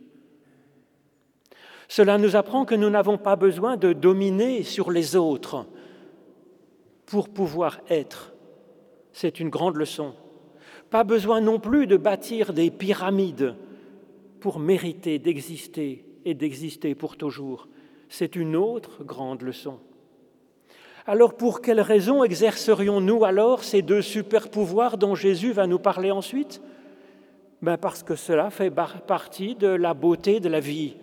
⁇Cela 1.88 2.18
nous 2.18 2.36
apprend 2.36 2.66
que 2.66 2.76
nous 2.76 2.90
n'avons 2.90 3.18
pas 3.18 3.36
besoin 3.36 3.78
de 3.78 3.94
dominer 3.94 4.64
sur 4.64 4.92
les 4.92 5.16
autres 5.16 5.66
pour 7.06 7.30
pouvoir 7.30 7.82
être. 7.90 8.34
C'est 9.12 9.40
une 9.40 9.50
grande 9.50 9.76
leçon. 9.76 10.14
Pas 10.90 11.04
besoin 11.04 11.42
non 11.42 11.60
plus 11.60 11.88
de 11.88 11.98
bâtir 11.98 12.54
des 12.54 12.72
pyramides 12.72 13.56
pour 14.40 14.60
mériter 14.60 15.20
d'exister 15.20 16.06
et 16.26 16.34
d'exister 16.34 16.96
pour 16.96 17.18
toujours 17.18 17.68
c'est 18.12 18.36
une 18.36 18.58
autre 18.58 19.06
grande 19.06 19.42
leçon. 19.42 19.80
Alors 21.08 21.34
pour 21.34 21.62
quelles 21.62 21.82
raisons 21.82 22.24
exercerions-nous 22.24 23.26
alors 23.26 23.64
ces 23.64 23.82
deux 23.82 24.02
super-pouvoirs 24.02 24.98
dont 24.98 25.16
Jésus 25.16 25.52
va 25.52 25.66
nous 25.66 25.80
parler 25.80 26.12
ensuite? 26.12 26.62
Ben 27.62 27.78
Parce 27.78 28.04
que 28.04 28.16
cela 28.16 28.50
fait 28.50 28.72
partie 28.72 29.56
de 29.56 29.68
la 29.68 29.94
beauté 29.94 30.40
de 30.40 30.50
la 30.50 30.60
vie. 30.60 30.96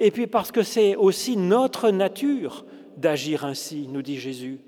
Et 0.00 0.10
puis 0.10 0.26
parce 0.26 0.50
que 0.50 0.62
c'est 0.62 0.96
aussi 0.96 1.36
notre 1.36 1.90
nature 1.90 2.64
d'agir 2.96 3.44
ainsi, 3.44 3.86
nous 3.88 4.02
dit 4.02 4.18
Jésus. 4.18 4.58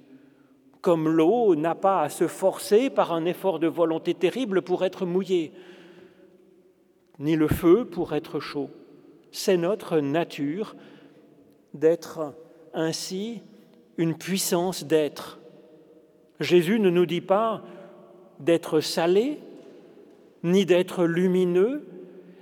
Comme 0.80 1.08
l'eau 1.08 1.56
n'a 1.56 1.74
pas 1.74 2.02
à 2.02 2.08
se 2.08 2.28
forcer 2.28 2.90
par 2.90 3.12
un 3.12 3.24
effort 3.24 3.58
de 3.58 3.66
volonté 3.66 4.14
terrible 4.14 4.62
pour 4.62 4.84
être 4.84 5.06
mouillée, 5.06 5.52
ni 7.18 7.36
le 7.36 7.48
feu 7.48 7.84
pour 7.84 8.12
être 8.12 8.38
chaud. 8.38 8.70
C'est 9.32 9.56
notre 9.56 9.98
nature 9.98 10.76
d'être 11.72 12.34
ainsi 12.72 13.42
une 13.96 14.16
puissance 14.16 14.84
d'être. 14.84 15.38
Jésus 16.40 16.80
ne 16.80 16.90
nous 16.90 17.06
dit 17.06 17.20
pas 17.20 17.62
d'être 18.40 18.80
salé, 18.80 19.38
ni 20.42 20.66
d'être 20.66 21.04
lumineux, 21.04 21.86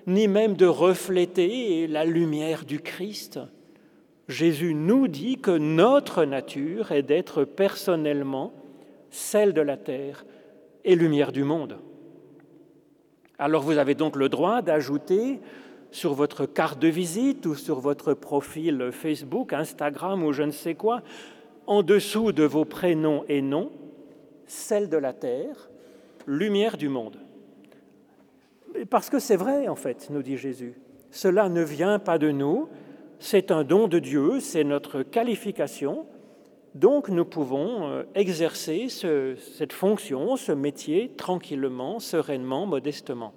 ni 0.06 0.28
même 0.28 0.54
de 0.54 0.66
refléter 0.66 1.86
la 1.86 2.04
lumière 2.04 2.64
du 2.64 2.80
Christ. 2.80 3.38
Jésus 4.28 4.74
nous 4.74 5.08
dit 5.08 5.36
que 5.36 5.56
notre 5.56 6.24
nature 6.24 6.92
est 6.92 7.02
d'être 7.02 7.44
personnellement 7.44 8.52
celle 9.10 9.52
de 9.52 9.60
la 9.60 9.76
terre 9.76 10.24
et 10.84 10.96
lumière 10.96 11.32
du 11.32 11.44
monde. 11.44 11.78
Alors 13.38 13.62
vous 13.62 13.78
avez 13.78 13.94
donc 13.94 14.16
le 14.16 14.28
droit 14.28 14.62
d'ajouter 14.62 15.40
sur 15.90 16.14
votre 16.14 16.46
carte 16.46 16.78
de 16.78 16.88
visite 16.88 17.44
ou 17.46 17.54
sur 17.54 17.80
votre 17.80 18.14
profil 18.14 18.90
Facebook, 18.92 19.52
Instagram 19.52 20.24
ou 20.24 20.32
je 20.32 20.42
ne 20.42 20.50
sais 20.50 20.74
quoi, 20.74 21.02
en 21.66 21.82
dessous 21.82 22.32
de 22.32 22.44
vos 22.44 22.64
prénoms 22.64 23.24
et 23.28 23.42
noms, 23.42 23.70
celle 24.46 24.88
de 24.88 24.96
la 24.96 25.12
terre, 25.12 25.70
lumière 26.26 26.76
du 26.76 26.88
monde. 26.88 27.18
Parce 28.90 29.10
que 29.10 29.18
c'est 29.18 29.36
vrai, 29.36 29.68
en 29.68 29.76
fait, 29.76 30.08
nous 30.10 30.22
dit 30.22 30.36
Jésus. 30.36 30.74
Cela 31.10 31.48
ne 31.48 31.62
vient 31.62 31.98
pas 31.98 32.18
de 32.18 32.30
nous, 32.30 32.68
c'est 33.18 33.50
un 33.50 33.64
don 33.64 33.86
de 33.86 33.98
Dieu, 33.98 34.40
c'est 34.40 34.64
notre 34.64 35.02
qualification. 35.02 36.06
Donc 36.74 37.08
nous 37.10 37.26
pouvons 37.26 37.86
euh, 37.86 38.02
exercer 38.14 38.88
cette 38.88 39.72
fonction, 39.72 40.36
ce 40.36 40.52
métier, 40.52 41.12
tranquillement, 41.16 42.00
sereinement, 42.00 42.66
modestement. 42.66 43.34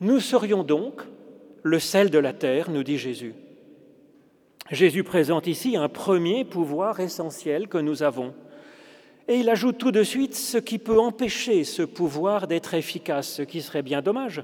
Nous 0.00 0.20
serions 0.20 0.62
donc 0.62 1.02
le 1.62 1.78
sel 1.80 2.10
de 2.10 2.18
la 2.18 2.32
terre, 2.32 2.70
nous 2.70 2.84
dit 2.84 2.98
Jésus. 2.98 3.34
Jésus 4.70 5.04
présente 5.04 5.46
ici 5.46 5.76
un 5.76 5.88
premier 5.88 6.44
pouvoir 6.44 6.98
essentiel 6.98 7.68
que 7.68 7.78
nous 7.78 8.02
avons. 8.02 8.34
Et 9.28 9.36
il 9.36 9.48
ajoute 9.48 9.78
tout 9.78 9.92
de 9.92 10.02
suite 10.02 10.34
ce 10.34 10.58
qui 10.58 10.78
peut 10.78 10.98
empêcher 10.98 11.62
ce 11.62 11.82
pouvoir 11.82 12.48
d'être 12.48 12.74
efficace, 12.74 13.28
ce 13.28 13.42
qui 13.42 13.62
serait 13.62 13.82
bien 13.82 14.02
dommage. 14.02 14.42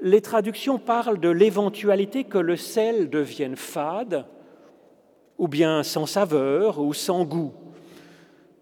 Les 0.00 0.22
traductions 0.22 0.78
parlent 0.78 1.20
de 1.20 1.28
l'éventualité 1.28 2.24
que 2.24 2.38
le 2.38 2.56
sel 2.56 3.10
devienne 3.10 3.56
fade, 3.56 4.24
ou 5.36 5.48
bien 5.48 5.82
sans 5.82 6.06
saveur, 6.06 6.78
ou 6.78 6.94
sans 6.94 7.24
goût. 7.24 7.52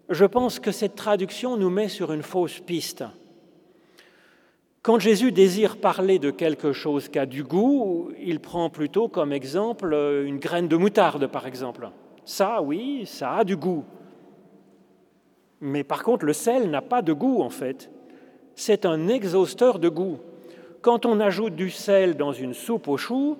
Je 0.09 0.25
pense 0.25 0.59
que 0.59 0.71
cette 0.71 0.95
traduction 0.95 1.55
nous 1.55 1.69
met 1.69 1.89
sur 1.89 2.11
une 2.11 2.23
fausse 2.23 2.59
piste. 2.59 3.05
Quand 4.85 4.99
Jésus 4.99 5.31
désire 5.31 5.77
parler 5.77 6.19
de 6.19 6.29
quelque 6.29 6.71
chose 6.71 7.09
qui 7.09 7.17
a 7.17 7.25
du 7.25 7.43
goût, 7.43 8.11
il 8.21 8.39
prend 8.39 8.69
plutôt 8.69 9.07
comme 9.07 9.33
exemple 9.33 9.95
une 10.27 10.37
graine 10.37 10.67
de 10.67 10.75
moutarde, 10.75 11.25
par 11.25 11.47
exemple. 11.47 11.89
Ça, 12.23 12.61
oui, 12.61 13.01
ça 13.07 13.37
a 13.37 13.43
du 13.43 13.57
goût. 13.57 13.83
Mais 15.59 15.83
par 15.83 16.03
contre, 16.03 16.23
le 16.23 16.33
sel 16.33 16.69
n'a 16.69 16.83
pas 16.83 17.01
de 17.01 17.13
goût 17.13 17.41
en 17.41 17.49
fait. 17.49 17.89
C'est 18.53 18.85
un 18.85 19.07
exhausteur 19.07 19.79
de 19.79 19.89
goût. 19.89 20.19
Quand 20.83 21.07
on 21.07 21.19
ajoute 21.19 21.55
du 21.55 21.71
sel 21.71 22.15
dans 22.15 22.31
une 22.31 22.53
soupe 22.53 22.87
aux 22.87 22.97
choux, 22.97 23.39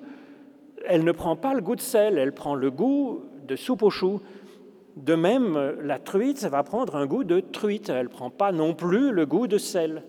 elle 0.87 1.03
ne 1.03 1.11
prend 1.11 1.35
pas 1.35 1.53
le 1.53 1.61
goût 1.61 1.75
de 1.75 1.81
sel, 1.81 2.17
elle 2.17 2.33
prend 2.33 2.55
le 2.55 2.71
goût 2.71 3.21
de 3.47 3.55
soupe 3.55 3.83
aux 3.83 3.91
choux. 3.91 4.19
De 4.95 5.13
même, 5.13 5.75
la 5.83 5.99
truite, 5.99 6.39
ça 6.39 6.49
va 6.49 6.63
prendre 6.63 6.95
un 6.95 7.05
goût 7.05 7.23
de 7.23 7.39
truite, 7.39 7.89
elle 7.89 8.05
ne 8.05 8.09
prend 8.09 8.31
pas 8.31 8.51
non 8.51 8.73
plus 8.73 9.11
le 9.11 9.27
goût 9.27 9.45
de 9.45 9.59
sel. 9.59 10.01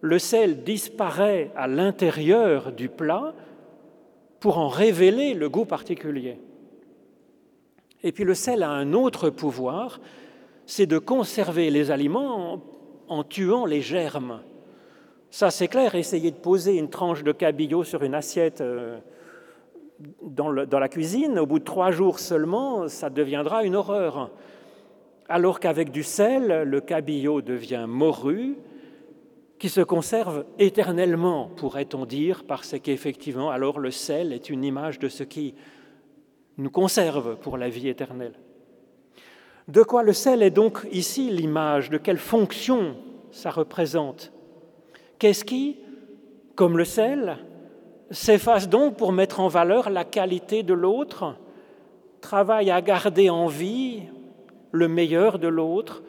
Le 0.00 0.18
sel 0.18 0.62
disparaît 0.62 1.50
à 1.56 1.66
l'intérieur 1.66 2.72
du 2.72 2.88
plat 2.88 3.34
pour 4.40 4.58
en 4.58 4.68
révéler 4.68 5.34
le 5.34 5.48
goût 5.48 5.66
particulier. 5.66 6.38
Et 8.02 8.12
puis 8.12 8.24
le 8.24 8.34
sel 8.34 8.62
a 8.62 8.70
un 8.70 8.94
autre 8.94 9.28
pouvoir, 9.28 10.00
c'est 10.64 10.86
de 10.86 10.98
conserver 10.98 11.70
les 11.70 11.90
aliments 11.90 12.62
en, 13.08 13.24
tuant 13.24 13.66
les 13.66 13.82
germes. 13.82 14.40
Ça 15.30 15.50
c'est 15.50 15.68
clair, 15.68 15.94
essayez 15.94 16.30
de 16.30 16.36
poser 16.36 16.76
une 16.76 16.88
tranche 16.88 17.22
de 17.22 17.32
cabillaud 17.32 17.84
sur 17.84 18.02
une 18.02 18.14
assiette 18.14 18.62
euh, 18.62 18.98
dans, 20.22 20.50
la 20.50 20.88
cuisine, 20.88 21.38
au 21.38 21.46
bout 21.46 21.58
de 21.58 21.64
trois 21.64 21.90
jours 21.90 22.18
seulement, 22.18 22.88
ça 22.88 23.10
deviendra 23.10 23.64
une 23.64 23.76
horreur. 23.76 24.30
Alors 25.28 25.60
qu'avec 25.60 25.90
du 25.90 26.02
sel, 26.02 26.62
le 26.62 26.80
cabillaud 26.80 27.42
devient 27.42 27.84
morue, 27.86 28.56
qui 29.60 29.68
se 29.68 29.82
conserve 29.82 30.46
éternellement, 30.58 31.50
pourrait-on 31.54 32.06
dire, 32.06 32.44
parce 32.48 32.76
qu'effectivement, 32.82 33.50
alors 33.50 33.78
le 33.78 33.90
sel 33.90 34.32
est 34.32 34.48
une 34.48 34.64
image 34.64 34.98
de 34.98 35.08
ce 35.08 35.22
qui 35.22 35.54
nous 36.56 36.70
conserve 36.70 37.36
pour 37.36 37.58
la 37.58 37.68
vie 37.68 37.88
éternelle. 37.88 38.32
De 39.68 39.82
quoi 39.82 40.02
le 40.02 40.14
sel 40.14 40.42
est 40.42 40.50
donc 40.50 40.88
ici 40.90 41.30
l'image 41.30 41.90
De 41.90 41.98
quelle 41.98 42.16
fonction 42.16 42.96
ça 43.32 43.50
représente 43.50 44.32
Qu'est-ce 45.18 45.44
qui, 45.44 45.76
comme 46.54 46.78
le 46.78 46.86
sel, 46.86 47.36
s'efface 48.10 48.66
donc 48.66 48.96
pour 48.96 49.12
mettre 49.12 49.40
en 49.40 49.48
valeur 49.48 49.90
la 49.90 50.04
qualité 50.04 50.62
de 50.62 50.72
l'autre, 50.72 51.36
travaille 52.22 52.70
à 52.70 52.80
garder 52.80 53.28
en 53.28 53.46
vie 53.46 54.04
le 54.72 54.88
meilleur 54.88 55.38
de 55.38 55.48
l'autre, 55.48 56.02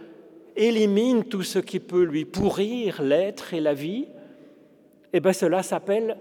élimine 0.62 1.24
tout 1.26 1.44
ce 1.44 1.60
qui 1.60 1.80
peut 1.80 2.04
lui 2.04 2.26
pourrir 2.26 3.02
l'être 3.02 3.54
et 3.54 3.60
la 3.60 3.74
vie, 3.74 4.08
eh 5.12 5.20
bien 5.20 5.34
cela 5.34 5.64
s'appelle 5.64 6.18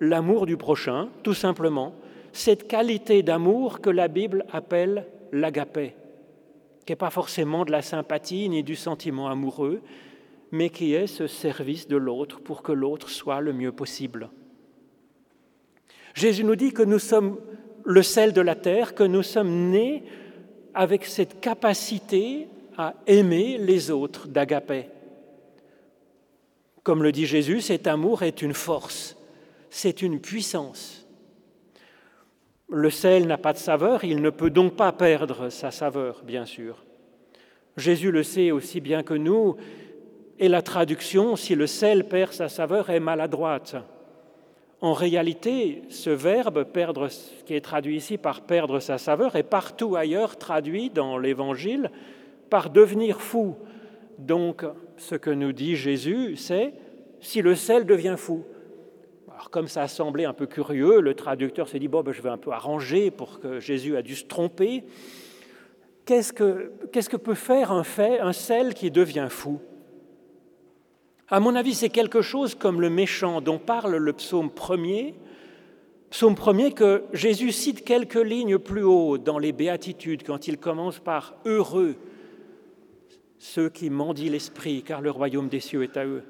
l'amour 0.00 0.46
du 0.46 0.56
prochain, 0.56 1.08
tout 1.22 1.34
simplement. 1.34 1.94
Cette 2.32 2.68
qualité 2.68 3.22
d'amour 3.22 3.80
que 3.80 3.90
la 3.90 4.08
Bible 4.08 4.44
appelle 4.52 5.06
l'agapé, 5.32 5.94
qui 6.84 6.92
n'est 6.92 6.96
pas 6.96 7.10
forcément 7.10 7.64
de 7.64 7.72
la 7.72 7.82
sympathie 7.82 8.48
ni 8.48 8.62
du 8.62 8.76
sentiment 8.76 9.28
amoureux, 9.28 9.80
mais 10.52 10.68
qui 10.68 10.94
est 10.94 11.06
ce 11.06 11.26
service 11.26 11.88
de 11.88 11.96
l'autre 11.96 12.40
pour 12.40 12.62
que 12.62 12.72
l'autre 12.72 13.08
soit 13.08 13.40
le 13.40 13.52
mieux 13.52 13.72
possible. 13.72 14.28
Jésus 16.14 16.44
nous 16.44 16.56
dit 16.56 16.72
que 16.72 16.82
nous 16.82 16.98
sommes 16.98 17.38
le 17.84 18.02
sel 18.02 18.32
de 18.32 18.40
la 18.40 18.56
terre, 18.56 18.94
que 18.94 19.04
nous 19.04 19.22
sommes 19.22 19.70
nés 19.70 20.02
avec 20.74 21.04
cette 21.06 21.40
capacité 21.40 22.48
à 22.76 22.94
aimer 23.06 23.58
les 23.58 23.90
autres 23.90 24.28
d'agapé. 24.28 24.86
Comme 26.82 27.02
le 27.02 27.12
dit 27.12 27.26
Jésus, 27.26 27.60
cet 27.60 27.86
amour 27.86 28.22
est 28.22 28.42
une 28.42 28.54
force, 28.54 29.16
c'est 29.68 30.02
une 30.02 30.20
puissance. 30.20 31.06
Le 32.68 32.90
sel 32.90 33.26
n'a 33.26 33.38
pas 33.38 33.52
de 33.52 33.58
saveur, 33.58 34.04
il 34.04 34.22
ne 34.22 34.30
peut 34.30 34.50
donc 34.50 34.76
pas 34.76 34.92
perdre 34.92 35.48
sa 35.48 35.70
saveur, 35.70 36.22
bien 36.24 36.46
sûr. 36.46 36.84
Jésus 37.76 38.10
le 38.10 38.22
sait 38.22 38.50
aussi 38.50 38.80
bien 38.80 39.02
que 39.02 39.14
nous, 39.14 39.56
et 40.38 40.48
la 40.48 40.62
traduction, 40.62 41.36
si 41.36 41.54
le 41.54 41.66
sel 41.66 42.08
perd 42.08 42.32
sa 42.32 42.48
saveur, 42.48 42.88
est 42.90 43.00
maladroite. 43.00 43.76
En 44.80 44.94
réalité, 44.94 45.82
ce 45.90 46.08
verbe, 46.08 46.64
perdre, 46.64 47.08
qui 47.44 47.54
est 47.54 47.60
traduit 47.60 47.96
ici 47.96 48.16
par 48.16 48.40
perdre 48.40 48.80
sa 48.80 48.96
saveur, 48.96 49.36
est 49.36 49.42
partout 49.42 49.96
ailleurs 49.96 50.38
traduit 50.38 50.88
dans 50.88 51.18
l'Évangile 51.18 51.90
par 52.50 52.70
devenir 52.70 53.20
fou. 53.20 53.56
Donc, 54.18 54.64
ce 54.96 55.14
que 55.14 55.30
nous 55.30 55.52
dit 55.52 55.76
Jésus, 55.76 56.36
c'est 56.36 56.74
si 57.20 57.40
le 57.40 57.54
sel 57.54 57.86
devient 57.86 58.16
fou. 58.18 58.44
Alors, 59.32 59.50
comme 59.50 59.68
ça 59.68 59.82
a 59.82 59.88
semblé 59.88 60.24
un 60.24 60.34
peu 60.34 60.46
curieux, 60.46 61.00
le 61.00 61.14
traducteur 61.14 61.68
s'est 61.68 61.78
dit 61.78 61.88
bon, 61.88 62.02
ben, 62.02 62.12
je 62.12 62.20
vais 62.20 62.28
un 62.28 62.36
peu 62.36 62.50
arranger 62.50 63.10
pour 63.10 63.40
que 63.40 63.60
Jésus 63.60 63.96
a 63.96 64.02
dû 64.02 64.14
se 64.14 64.26
tromper. 64.26 64.84
Qu'est-ce 66.04 66.32
que, 66.32 67.16
peut 67.16 67.34
faire 67.34 67.70
un 67.72 68.32
sel 68.32 68.74
qui 68.74 68.90
devient 68.90 69.28
fou? 69.30 69.60
À 71.28 71.38
mon 71.38 71.54
avis, 71.54 71.74
c'est 71.74 71.90
quelque 71.90 72.22
chose 72.22 72.56
comme 72.56 72.80
le 72.80 72.90
méchant 72.90 73.40
dont 73.40 73.58
parle 73.58 73.94
le 73.94 74.12
psaume 74.12 74.50
premier, 74.50 75.14
psaume 76.10 76.34
premier 76.34 76.72
que 76.72 77.04
Jésus 77.12 77.52
cite 77.52 77.84
quelques 77.84 78.16
lignes 78.16 78.58
plus 78.58 78.82
haut 78.82 79.16
dans 79.16 79.38
les 79.38 79.52
béatitudes 79.52 80.24
quand 80.24 80.48
il 80.48 80.58
commence 80.58 80.98
par 80.98 81.36
Heureux 81.44 81.94
ceux 83.40 83.70
qui 83.70 83.88
mendient 83.88 84.28
l'esprit, 84.28 84.82
car 84.82 85.00
le 85.00 85.10
royaume 85.10 85.48
des 85.48 85.60
cieux 85.60 85.82
est 85.82 85.96
à 85.96 86.04
eux. 86.04 86.22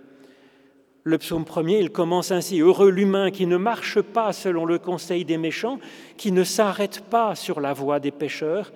Le 1.02 1.18
psaume 1.18 1.44
premier, 1.44 1.80
il 1.80 1.90
commence 1.90 2.30
ainsi 2.30 2.60
Heureux 2.60 2.90
l'humain 2.90 3.32
qui 3.32 3.46
ne 3.46 3.56
marche 3.56 4.00
pas 4.00 4.32
selon 4.32 4.64
le 4.64 4.78
conseil 4.78 5.24
des 5.24 5.36
méchants, 5.36 5.80
qui 6.16 6.30
ne 6.30 6.44
s'arrête 6.44 7.00
pas 7.00 7.34
sur 7.34 7.60
la 7.60 7.72
voie 7.72 7.98
des 7.98 8.12
pécheurs, 8.12 8.72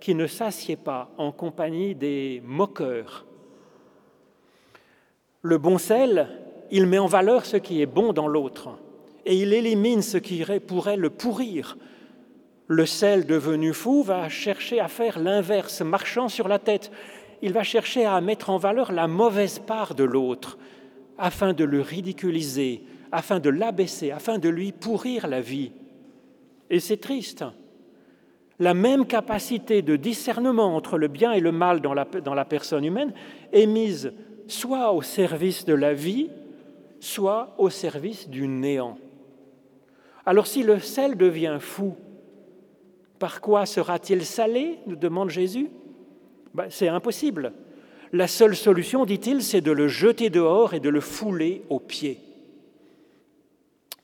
qui 0.00 0.16
ne 0.16 0.26
s'assied 0.26 0.76
pas 0.76 1.10
en 1.16 1.30
compagnie 1.30 1.94
des 1.94 2.42
moqueurs. 2.44 3.24
Le 5.42 5.56
bon 5.56 5.78
sel, 5.78 6.28
il 6.72 6.86
met 6.86 6.98
en 6.98 7.06
valeur 7.06 7.46
ce 7.46 7.56
qui 7.56 7.80
est 7.80 7.86
bon 7.86 8.12
dans 8.12 8.26
l'autre 8.26 8.70
et 9.24 9.36
il 9.36 9.52
élimine 9.52 10.02
ce 10.02 10.18
qui 10.18 10.44
pourrait 10.66 10.96
le 10.96 11.10
pourrir. 11.10 11.76
Le 12.66 12.84
sel 12.84 13.26
devenu 13.26 13.72
fou 13.72 14.02
va 14.02 14.28
chercher 14.28 14.80
à 14.80 14.88
faire 14.88 15.20
l'inverse, 15.20 15.82
marchant 15.82 16.28
sur 16.28 16.48
la 16.48 16.58
tête. 16.58 16.90
Il 17.42 17.52
va 17.52 17.62
chercher 17.62 18.04
à 18.04 18.20
mettre 18.20 18.50
en 18.50 18.58
valeur 18.58 18.92
la 18.92 19.08
mauvaise 19.08 19.58
part 19.58 19.94
de 19.94 20.04
l'autre, 20.04 20.58
afin 21.18 21.52
de 21.52 21.64
le 21.64 21.80
ridiculiser, 21.80 22.82
afin 23.12 23.40
de 23.40 23.50
l'abaisser, 23.50 24.10
afin 24.10 24.38
de 24.38 24.48
lui 24.48 24.72
pourrir 24.72 25.26
la 25.26 25.40
vie. 25.40 25.72
Et 26.70 26.80
c'est 26.80 26.96
triste. 26.98 27.44
La 28.58 28.74
même 28.74 29.06
capacité 29.06 29.82
de 29.82 29.96
discernement 29.96 30.74
entre 30.74 30.98
le 30.98 31.08
bien 31.08 31.32
et 31.32 31.40
le 31.40 31.52
mal 31.52 31.80
dans 31.80 31.94
la, 31.94 32.04
dans 32.04 32.34
la 32.34 32.44
personne 32.44 32.84
humaine 32.84 33.12
est 33.52 33.66
mise 33.66 34.12
soit 34.48 34.92
au 34.92 35.02
service 35.02 35.64
de 35.64 35.74
la 35.74 35.92
vie, 35.92 36.30
soit 37.00 37.54
au 37.58 37.68
service 37.68 38.28
du 38.28 38.48
néant. 38.48 38.98
Alors 40.24 40.46
si 40.46 40.62
le 40.62 40.78
sel 40.80 41.16
devient 41.16 41.58
fou, 41.60 41.96
par 43.18 43.40
quoi 43.40 43.66
sera-t-il 43.66 44.24
salé? 44.24 44.78
nous 44.86 44.96
demande 44.96 45.30
Jésus. 45.30 45.70
Ben, 46.56 46.68
c'est 46.70 46.88
impossible. 46.88 47.52
La 48.14 48.26
seule 48.26 48.56
solution, 48.56 49.04
dit-il, 49.04 49.42
c'est 49.42 49.60
de 49.60 49.72
le 49.72 49.88
jeter 49.88 50.30
dehors 50.30 50.72
et 50.72 50.80
de 50.80 50.88
le 50.88 51.00
fouler 51.00 51.62
aux 51.68 51.80
pieds. 51.80 52.18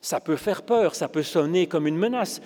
Ça 0.03 0.21
peut 0.21 0.37
faire 0.37 0.61
peur, 0.61 0.95
ça 0.95 1.09
peut 1.09 1.23
sonner 1.23 1.67
comme 1.67 1.87
une 1.87 1.97
menace. 1.97 2.43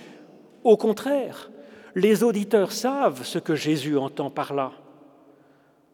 Au 0.63 0.77
contraire, 0.77 1.51
les 1.97 2.23
auditeurs 2.23 2.71
savent 2.71 3.25
ce 3.25 3.41
que 3.41 3.57
Jésus 3.57 3.97
entend 3.97 4.31
par 4.31 4.55
là. 4.55 4.71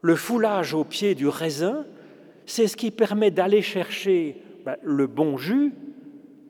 Le 0.02 0.14
foulage 0.14 0.74
au 0.74 0.84
pied 0.84 1.14
du 1.14 1.26
raisin, 1.26 1.86
c'est 2.44 2.68
ce 2.68 2.76
qui 2.76 2.90
permet 2.90 3.30
d'aller 3.30 3.62
chercher 3.62 4.42
ben, 4.66 4.76
le 4.82 5.06
bon 5.06 5.38
jus 5.38 5.72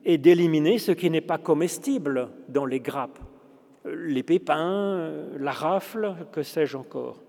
et 0.03 0.17
d'éliminer 0.17 0.79
ce 0.79 0.91
qui 0.91 1.09
n'est 1.09 1.21
pas 1.21 1.37
comestible 1.37 2.27
dans 2.49 2.65
les 2.65 2.81
grappes, 2.81 3.19
les 3.85 4.23
pépins, 4.23 5.11
la 5.39 5.51
rafle, 5.51 6.13
que 6.33 6.43
sais-je 6.43 6.75
encore. 6.75 7.22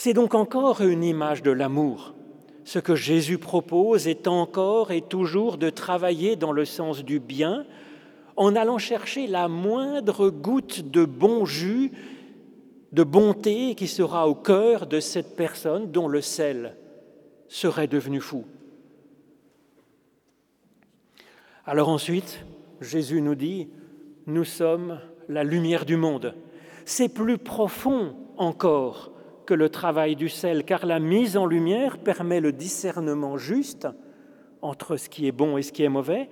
C'est 0.00 0.12
donc 0.12 0.36
encore 0.36 0.80
une 0.80 1.02
image 1.02 1.42
de 1.42 1.50
l'amour. 1.50 2.14
Ce 2.62 2.78
que 2.78 2.94
Jésus 2.94 3.36
propose 3.36 4.06
est 4.06 4.28
encore 4.28 4.92
et 4.92 5.02
toujours 5.02 5.58
de 5.58 5.70
travailler 5.70 6.36
dans 6.36 6.52
le 6.52 6.64
sens 6.64 7.02
du 7.02 7.18
bien 7.18 7.66
en 8.36 8.54
allant 8.54 8.78
chercher 8.78 9.26
la 9.26 9.48
moindre 9.48 10.30
goutte 10.30 10.88
de 10.88 11.04
bon 11.04 11.44
jus 11.44 11.90
de 12.92 13.02
bonté 13.02 13.74
qui 13.74 13.88
sera 13.88 14.28
au 14.28 14.36
cœur 14.36 14.86
de 14.86 15.00
cette 15.00 15.34
personne 15.34 15.90
dont 15.90 16.06
le 16.06 16.20
sel 16.20 16.76
serait 17.48 17.88
devenu 17.88 18.20
fou. 18.20 18.44
Alors 21.66 21.88
ensuite, 21.88 22.44
Jésus 22.80 23.20
nous 23.20 23.34
dit, 23.34 23.68
nous 24.28 24.44
sommes 24.44 25.00
la 25.28 25.42
lumière 25.42 25.84
du 25.84 25.96
monde. 25.96 26.36
C'est 26.84 27.12
plus 27.12 27.36
profond 27.36 28.14
encore 28.36 29.17
que 29.48 29.54
le 29.54 29.70
travail 29.70 30.14
du 30.14 30.28
sel, 30.28 30.62
car 30.62 30.84
la 30.84 30.98
mise 30.98 31.38
en 31.38 31.46
lumière 31.46 31.96
permet 31.96 32.38
le 32.38 32.52
discernement 32.52 33.38
juste 33.38 33.88
entre 34.60 34.98
ce 34.98 35.08
qui 35.08 35.26
est 35.26 35.32
bon 35.32 35.56
et 35.56 35.62
ce 35.62 35.72
qui 35.72 35.84
est 35.84 35.88
mauvais, 35.88 36.28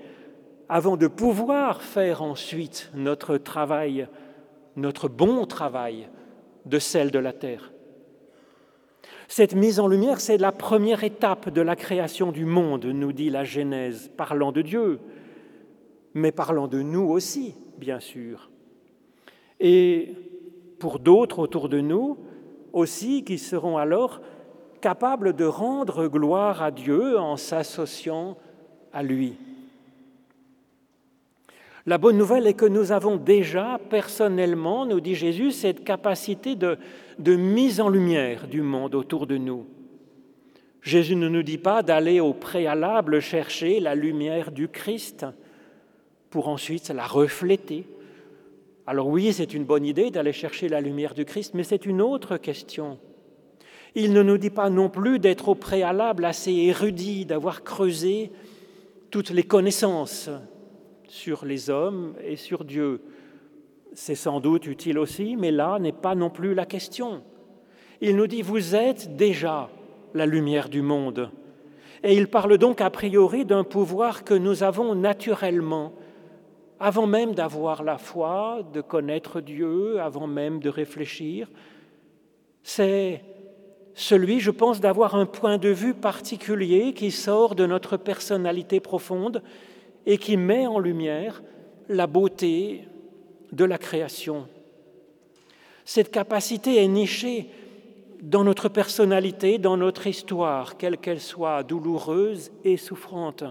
avant 0.69 0.99
de 0.99 1.07
pouvoir 1.07 1.81
faire 1.81 2.21
ensuite 2.21 2.91
notre 2.95 3.39
travail, 3.39 4.07
notre 4.77 5.09
bon 5.09 5.47
travail 5.47 6.11
de 6.67 6.79
celle 6.79 7.11
de 7.11 7.19
la 7.19 7.33
terre. 7.33 7.73
Cette 9.29 9.55
mise 9.55 9.81
en 9.81 9.89
lumière, 9.89 10.21
c'est 10.21 10.37
la 10.37 10.53
première 10.53 11.03
étape 11.03 11.49
de 11.49 11.63
la 11.63 11.75
création 11.75 12.33
du 12.33 12.45
monde, 12.45 12.85
nous 12.85 13.15
dit 13.15 13.31
la 13.31 13.45
Genèse, 13.45 14.11
parlant 14.15 14.53
de 14.53 14.61
Dieu, 14.61 15.01
mais 16.13 16.33
parlant 16.33 16.69
de 16.69 16.83
nous 16.83 17.09
aussi, 17.09 17.55
bien 17.79 17.99
sûr. 17.99 18.51
Et 19.59 20.13
pour 20.79 20.99
d'autres 20.99 21.39
autour 21.39 21.71
de 21.71 21.81
nous 21.81 22.19
aussi, 22.77 23.25
qui 23.25 23.39
seront 23.39 23.79
alors 23.79 24.21
capables 24.81 25.35
de 25.35 25.45
rendre 25.45 26.07
gloire 26.07 26.63
à 26.63 26.71
Dieu 26.71 27.19
en 27.19 27.37
s'associant 27.37 28.37
à 28.93 29.03
lui. 29.03 29.35
La 31.87 31.99
bonne 31.99 32.19
nouvelle 32.19 32.47
est 32.47 32.55
que 32.55 32.67
nous 32.67 32.93
avons 32.93 33.17
déjà 33.17 33.81
personnellement, 33.91 34.87
nous 34.87 35.01
dit 35.01 35.15
Jésus, 35.15 35.53
cette 35.53 35.85
capacité 35.85 36.55
de, 36.55 36.79
de 37.19 37.37
mise 37.37 37.81
en 37.81 37.89
lumière 37.89 38.47
du 38.47 38.61
monde 38.61 38.95
autour 38.95 39.27
de 39.27 39.39
nous. 39.39 39.67
Jésus 40.83 41.17
ne 41.17 41.29
nous 41.29 41.43
dit 41.43 41.59
pas 41.59 41.83
d'aller 41.83 42.21
au 42.21 42.35
préalable 42.35 43.21
chercher 43.21 43.81
la 43.81 43.95
lumière 43.95 44.53
du 44.53 44.69
Christ 44.69 45.27
pour 46.29 46.49
ensuite 46.49 46.91
la 46.91 47.07
refléter. 47.07 47.87
Alors 48.89 49.09
oui, 49.09 49.33
c'est 49.33 49.53
une 49.53 49.65
bonne 49.65 49.85
idée 49.85 50.11
d'aller 50.11 50.33
chercher 50.33 50.69
la 50.69 50.81
lumière 50.81 51.15
du 51.15 51.25
Christ, 51.25 51.55
mais 51.55 51.65
c'est 51.65 51.87
une 51.87 52.01
autre 52.01 52.37
question. 52.37 52.99
Il 53.97 54.13
ne 54.13 54.23
nous 54.23 54.39
dit 54.39 54.51
pas 54.51 54.71
non 54.71 54.89
plus 54.89 55.19
d'être 55.19 55.49
au 55.49 55.55
préalable 55.57 56.25
assez 56.25 56.53
érudit, 56.53 57.25
d'avoir 57.25 57.65
creusé 57.65 58.31
toutes 59.11 59.31
les 59.31 59.43
connaissances 59.43 60.31
sur 61.09 61.45
les 61.45 61.71
hommes 61.71 62.15
et 62.25 62.37
sur 62.37 62.65
Dieu. 62.65 63.01
C'est 63.93 64.15
sans 64.15 64.39
doute 64.39 64.67
utile 64.67 64.99
aussi, 64.99 65.35
mais 65.37 65.51
là 65.51 65.79
n'est 65.81 65.93
pas 65.93 66.15
non 66.15 66.31
plus 66.31 66.55
la 66.55 66.67
question. 66.67 67.23
Il 68.01 68.15
nous 68.15 68.27
dit, 68.27 68.43
vous 68.43 68.77
êtes 68.77 69.17
déjà 69.17 69.69
la 70.15 70.27
lumière 70.27 70.69
du 70.69 70.83
monde. 70.83 71.31
Et 72.05 72.15
il 72.15 72.29
parle 72.29 72.59
donc 72.59 72.81
a 72.81 72.91
priori 72.91 73.45
d'un 73.45 73.65
pouvoir 73.65 74.23
que 74.23 74.35
nous 74.35 74.63
avons 74.63 74.95
naturellement, 74.95 75.93
avant 76.79 77.07
même 77.07 77.35
d'avoir 77.35 77.83
la 77.83 77.99
foi, 77.99 78.61
de 78.73 78.81
connaître 78.81 79.41
Dieu, 79.41 80.01
avant 80.01 80.27
même 80.27 80.61
de 80.61 80.69
réfléchir. 80.69 81.49
C'est 82.63 83.23
celui, 83.95 84.41
je 84.41 84.51
pense, 84.51 84.81
d'avoir 84.81 85.15
un 85.15 85.25
point 85.25 85.57
de 85.57 85.71
vue 85.71 85.95
particulier 85.95 86.93
qui 86.93 87.11
sort 87.11 87.55
de 87.55 87.65
notre 87.65 87.97
personnalité 87.97 88.81
profonde 88.81 89.43
et 90.05 90.19
qui 90.19 90.37
met 90.37 90.67
en 90.67 90.79
lumière 90.79 91.43
la 91.89 92.07
beauté 92.07 92.87
de 93.53 93.65
la 93.65 93.79
création. 93.79 94.47
Cette 95.85 96.11
capacité 96.11 96.83
est 96.83 96.89
nichée 96.89 97.49
dans 98.21 98.45
notre 98.45 98.69
personnalité, 98.69 99.59
dans 99.59 99.77
notre 99.77 100.07
histoire, 100.07 100.77
quelle 100.77 100.99
qu'elle 100.99 101.21
soit, 101.21 101.63
douloureuse 101.63 102.51
et 102.65 102.77
souffrante. 102.77 103.45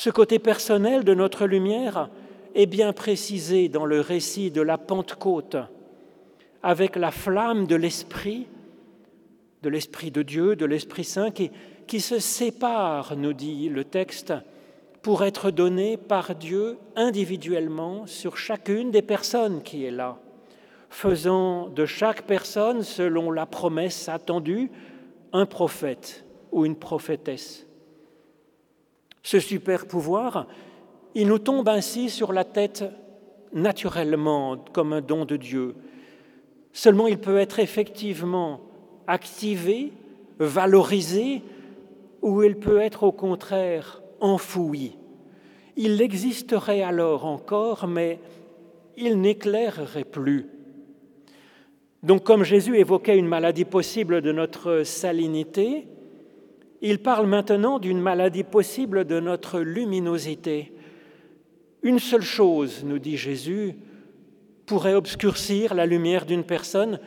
Ce 0.00 0.08
côté 0.08 0.38
personnel 0.38 1.04
de 1.04 1.12
notre 1.12 1.44
lumière 1.44 2.08
est 2.54 2.64
bien 2.64 2.94
précisé 2.94 3.68
dans 3.68 3.84
le 3.84 4.00
récit 4.00 4.50
de 4.50 4.62
la 4.62 4.78
Pentecôte, 4.78 5.58
avec 6.62 6.96
la 6.96 7.10
flamme 7.10 7.66
de 7.66 7.76
l'Esprit, 7.76 8.46
de 9.62 9.68
l'Esprit 9.68 10.10
de 10.10 10.22
Dieu, 10.22 10.56
de 10.56 10.64
l'Esprit 10.64 11.04
Saint, 11.04 11.30
qui, 11.30 12.00
se 12.00 12.18
sépare, 12.18 13.14
nous 13.14 13.34
dit 13.34 13.68
le 13.68 13.84
texte, 13.84 14.32
pour 15.02 15.22
être 15.22 15.50
donné 15.50 15.98
par 15.98 16.34
Dieu 16.34 16.78
individuellement 16.96 18.06
sur 18.06 18.38
chacune 18.38 18.90
des 18.90 19.02
personnes 19.02 19.62
qui 19.62 19.84
est 19.84 19.90
là, 19.90 20.16
faisant 20.88 21.68
de 21.68 21.84
chaque 21.84 22.22
personne, 22.22 22.84
selon 22.84 23.30
la 23.30 23.44
promesse 23.44 24.08
attendue, 24.08 24.70
un 25.34 25.44
prophète 25.44 26.24
ou 26.52 26.64
une 26.64 26.76
prophétesse. 26.76 27.66
Ce 29.22 29.38
super 29.38 29.86
pouvoir, 29.86 30.46
il 31.14 31.26
nous 31.26 31.38
tombe 31.38 31.68
ainsi 31.68 32.08
sur 32.08 32.32
la 32.32 32.44
tête 32.44 32.84
naturellement 33.52 34.56
comme 34.72 34.92
un 34.92 35.00
don 35.00 35.24
de 35.24 35.36
Dieu. 35.36 35.74
Seulement 36.72 37.08
il 37.08 37.18
peut 37.18 37.38
être 37.38 37.58
effectivement 37.58 38.60
activé, 39.06 39.92
valorisé, 40.38 41.42
ou 42.22 42.42
il 42.42 42.56
peut 42.56 42.80
être 42.80 43.02
au 43.02 43.12
contraire 43.12 44.02
enfoui. 44.20 44.96
Il 45.76 46.00
existerait 46.00 46.82
alors 46.82 47.24
encore, 47.24 47.86
mais 47.86 48.18
il 48.96 49.20
n'éclairerait 49.20 50.04
plus. 50.04 50.46
Donc 52.02 52.24
comme 52.24 52.44
Jésus 52.44 52.76
évoquait 52.78 53.18
une 53.18 53.26
maladie 53.26 53.64
possible 53.64 54.20
de 54.20 54.32
notre 54.32 54.82
salinité, 54.84 55.86
il 56.80 56.98
parle 56.98 57.26
maintenant 57.26 57.78
d'une 57.78 58.00
maladie 58.00 58.44
possible 58.44 59.04
de 59.04 59.20
notre 59.20 59.60
luminosité. 59.60 60.72
Une 61.82 61.98
seule 61.98 62.22
chose, 62.22 62.84
nous 62.84 62.98
dit 62.98 63.16
Jésus, 63.16 63.74
pourrait 64.66 64.94
obscurcir 64.94 65.74
la 65.74 65.86
lumière 65.86 66.26
d'une 66.26 66.44
personne, 66.44 67.00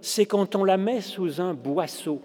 c'est 0.00 0.26
quand 0.26 0.54
on 0.54 0.64
la 0.64 0.76
met 0.76 1.00
sous 1.00 1.40
un 1.40 1.54
boisseau. 1.54 2.20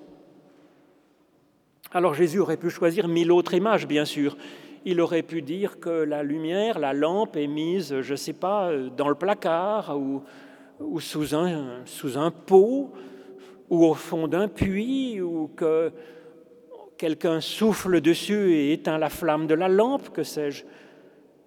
Alors 1.92 2.14
Jésus 2.14 2.40
aurait 2.40 2.58
pu 2.58 2.70
choisir 2.70 3.08
mille 3.08 3.32
autres 3.32 3.54
images, 3.54 3.88
bien 3.88 4.06
sûr. 4.06 4.38
Il 4.86 5.00
aurait 5.00 5.24
pu 5.24 5.42
dire 5.42 5.80
que 5.80 5.90
la 5.90 6.24
lumière, 6.24 6.80
la 6.80 6.94
lampe 6.94 7.38
est 7.38 7.48
mise, 7.48 8.02
je 8.02 8.12
ne 8.12 8.18
sais 8.18 8.34
pas, 8.34 8.72
dans 8.96 9.10
le 9.10 9.16
placard 9.16 9.98
ou, 9.98 11.00
sous, 11.00 11.36
un, 11.36 11.82
sous 11.86 12.18
un 12.18 12.32
pot 12.32 12.92
ou 13.70 13.86
au 13.86 13.94
fond 13.94 14.28
d'un 14.28 14.48
puits 14.48 15.22
ou 15.22 15.50
que 15.56 15.92
quelqu'un 17.04 17.42
souffle 17.42 18.00
dessus 18.00 18.54
et 18.54 18.72
éteint 18.72 18.98
la 18.98 19.10
flamme 19.10 19.46
de 19.46 19.54
la 19.54 19.68
lampe, 19.68 20.14
que 20.14 20.24
sais-je. 20.24 20.64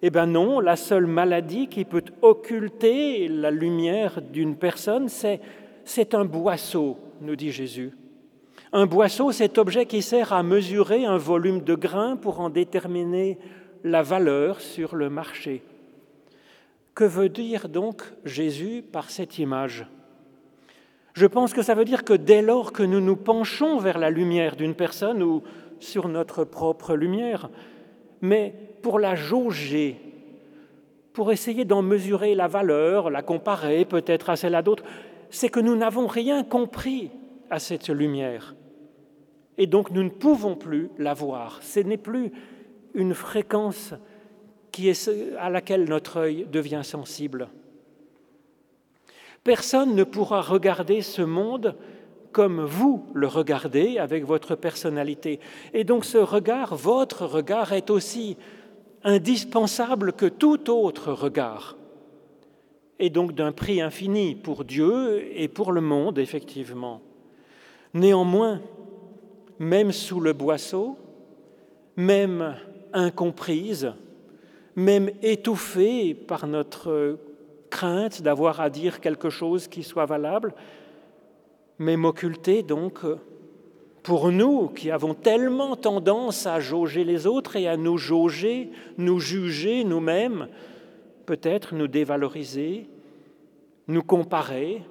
Eh 0.03 0.11
bien 0.11 0.27
non, 0.27 0.59
la 0.59 0.75
seule 0.75 1.07
maladie 1.07 1.67
qui 1.67 1.83
peut 1.83 2.03
occulter 2.21 3.27
la 3.27 3.49
lumière 3.49 4.21
d'une 4.21 4.55
personne, 4.55 5.09
c'est 5.09 6.13
un 6.13 6.25
boisseau, 6.25 6.99
nous 7.21 7.35
dit 7.35 7.49
Jésus. 7.49 7.91
Un 8.71 8.85
boisseau, 8.85 9.31
c'est 9.31 9.57
objet 9.57 9.87
qui 9.87 10.03
sert 10.03 10.31
à 10.31 10.43
mesurer 10.43 11.05
un 11.05 11.17
volume 11.17 11.61
de 11.61 11.73
grains 11.73 12.17
pour 12.17 12.39
en 12.39 12.51
déterminer 12.51 13.39
la 13.83 14.03
valeur 14.03 14.61
sur 14.61 14.95
le 14.95 15.09
marché. 15.09 15.63
Que 16.93 17.03
veut 17.03 17.29
dire 17.29 17.67
donc 17.67 18.03
Jésus 18.25 18.83
par 18.83 19.09
cette 19.09 19.39
image? 19.39 19.87
Je 21.17 21.25
pense 21.25 21.51
que 21.51 21.63
ça 21.63 21.73
veut 21.73 21.83
dire 21.83 22.03
que 22.03 22.13
dès 22.13 22.43
lors 22.43 22.71
que 22.71 22.83
nous 22.83 23.01
nous 23.01 23.15
penchons 23.15 23.79
vers 23.79 23.97
la 23.97 24.11
lumière 24.11 24.55
d'une 24.55 24.75
personne 24.75 25.23
ou 25.23 25.41
sur 25.79 26.09
notre 26.09 26.43
propre 26.43 26.93
lumière, 26.93 27.49
mais 28.21 28.53
pour 28.83 28.99
la 28.99 29.15
jauger, 29.15 29.99
pour 31.13 31.31
essayer 31.31 31.65
d'en 31.65 31.81
mesurer 31.81 32.35
la 32.35 32.47
valeur, 32.47 33.09
la 33.09 33.23
comparer 33.23 33.83
peut-être 33.83 34.29
à 34.29 34.35
celle 34.35 34.61
d'autres, 34.61 34.83
c'est 35.31 35.49
que 35.49 35.59
nous 35.59 35.75
n'avons 35.75 36.05
rien 36.05 36.43
compris 36.43 37.09
à 37.49 37.57
cette 37.57 37.89
lumière. 37.89 38.53
Et 39.57 39.65
donc 39.65 39.89
nous 39.89 40.03
ne 40.03 40.09
pouvons 40.09 40.55
plus 40.55 40.91
la 40.99 41.15
voir. 41.15 41.63
Ce 41.63 41.79
n'est 41.79 41.97
plus 41.97 42.31
une 42.93 43.15
fréquence 43.15 43.95
à 45.39 45.49
laquelle 45.49 45.85
notre 45.85 46.17
œil 46.17 46.45
devient 46.51 46.81
sensible. 46.83 47.47
Personne 49.47 49.95
ne 49.95 50.03
pourra 50.03 50.41
regarder 50.41 51.01
ce 51.01 51.21
monde 51.21 51.73
comme 52.33 52.65
vous 52.65 53.05
le 53.13 53.27
regardez 53.27 53.97
avec 53.97 54.25
votre 54.25 54.55
personnalité. 54.55 55.39
Et 55.73 55.85
donc 55.85 56.03
ce 56.03 56.17
regard, 56.17 56.75
votre 56.75 57.25
regard, 57.25 57.71
est 57.71 57.89
aussi 57.89 58.35
indispensable 59.05 60.11
que 60.11 60.25
tout 60.25 60.69
autre 60.69 61.13
regard 61.13 61.77
et 62.99 63.09
donc 63.09 63.35
d'un 63.35 63.53
prix 63.53 63.79
infini 63.79 64.35
pour 64.35 64.65
Dieu 64.65 65.23
et 65.33 65.47
pour 65.47 65.71
le 65.71 65.79
monde, 65.79 66.19
effectivement. 66.19 66.99
Néanmoins, 67.93 68.59
même 69.59 69.93
sous 69.93 70.19
le 70.19 70.33
boisseau, 70.33 70.97
même 71.95 72.53
incomprise, 72.91 73.93
même 74.75 75.09
étouffée 75.21 76.13
par 76.13 76.47
notre 76.47 77.17
crainte 77.69 78.21
d'avoir 78.21 78.59
à 78.59 78.69
dire 78.69 78.99
quelque 78.99 79.29
chose 79.29 79.67
qui 79.67 79.83
soit 79.83 80.05
valable, 80.05 80.53
même 81.79 82.05
occultée 82.05 82.63
donc 82.63 82.99
pour 84.03 84.31
nous 84.31 84.69
qui 84.69 84.89
avons 84.89 85.13
tellement 85.13 85.75
tendance 85.75 86.47
à 86.47 86.59
jauger 86.59 87.03
les 87.03 87.27
autres 87.27 87.57
et 87.57 87.67
à 87.67 87.75
nous 87.75 87.97
jauger, 87.97 88.71
nous 88.97 89.19
juger 89.19 89.83
nous-mêmes, 89.83 90.47
peut-être 91.25 91.75
nous 91.75 91.87
dévaloriser, 91.87 92.87
nous 93.87 94.03
comparer, 94.03 94.81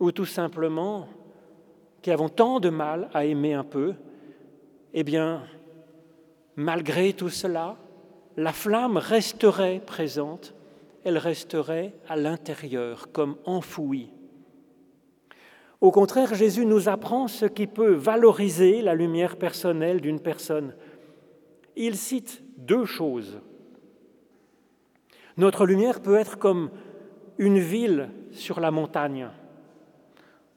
ou 0.00 0.10
tout 0.10 0.24
simplement 0.24 1.06
qui 2.02 2.10
avons 2.10 2.28
tant 2.28 2.58
de 2.58 2.70
mal 2.70 3.08
à 3.14 3.24
aimer 3.24 3.54
un 3.54 3.62
peu, 3.62 3.94
eh 4.92 5.04
bien, 5.04 5.42
malgré 6.56 7.12
tout 7.12 7.28
cela, 7.28 7.76
la 8.36 8.52
flamme 8.52 8.96
resterait 8.96 9.82
présente, 9.84 10.54
elle 11.04 11.18
resterait 11.18 11.94
à 12.08 12.16
l'intérieur, 12.16 13.10
comme 13.12 13.36
enfouie. 13.44 14.10
Au 15.80 15.90
contraire, 15.90 16.34
Jésus 16.34 16.66
nous 16.66 16.88
apprend 16.88 17.26
ce 17.26 17.46
qui 17.46 17.66
peut 17.66 17.94
valoriser 17.94 18.82
la 18.82 18.94
lumière 18.94 19.36
personnelle 19.36 20.00
d'une 20.00 20.20
personne. 20.20 20.74
Il 21.74 21.96
cite 21.96 22.42
deux 22.58 22.84
choses. 22.84 23.40
Notre 25.38 25.64
lumière 25.64 26.00
peut 26.00 26.16
être 26.16 26.38
comme 26.38 26.70
une 27.38 27.58
ville 27.58 28.10
sur 28.30 28.60
la 28.60 28.70
montagne. 28.70 29.28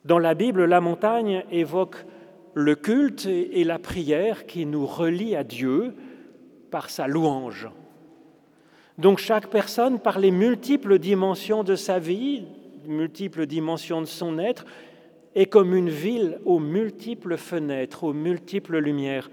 Dans 0.04 0.20
la 0.20 0.34
Bible, 0.34 0.66
la 0.66 0.82
montagne 0.82 1.46
évoque 1.50 2.06
le 2.54 2.76
culte 2.76 3.26
et 3.26 3.64
la 3.64 3.80
prière 3.80 4.46
qui 4.46 4.66
nous 4.66 4.86
relient 4.86 5.38
à 5.38 5.46
Dieu 5.46 5.96
par 6.70 6.90
sa 6.90 7.08
louange. 7.08 7.70
Donc 8.98 9.18
chaque 9.18 9.48
personne, 9.48 10.00
par 10.00 10.20
les 10.20 10.32
multiples 10.32 11.00
dimensions 11.00 11.64
de 11.64 11.76
sa 11.76 12.00
vie, 12.00 12.46
multiples 12.86 13.46
dimensions 13.46 14.02
de 14.02 14.06
son 14.06 14.38
être, 14.38 14.66
est 15.36 15.48
comme 15.48 15.74
une 15.76 15.90
ville 15.90 16.40
aux 16.46 16.60
multiples 16.60 17.38
fenêtres, 17.38 18.04
aux 18.04 18.14
multiples 18.14 18.78
lumières. 18.78 19.32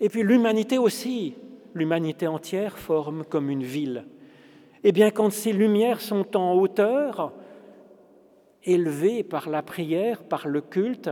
Et 0.00 0.08
puis 0.08 0.22
l'humanité 0.22 0.78
aussi, 0.78 1.34
l'humanité 1.74 2.26
entière 2.26 2.78
forme 2.78 3.24
comme 3.24 3.50
une 3.50 3.62
ville. 3.62 4.04
Eh 4.84 4.92
bien, 4.92 5.10
quand 5.10 5.30
ces 5.30 5.52
lumières 5.52 6.00
sont 6.00 6.36
en 6.36 6.54
hauteur, 6.54 7.32
élevées 8.64 9.22
par 9.22 9.48
la 9.48 9.62
prière, 9.62 10.22
par 10.22 10.48
le 10.48 10.60
culte, 10.60 11.10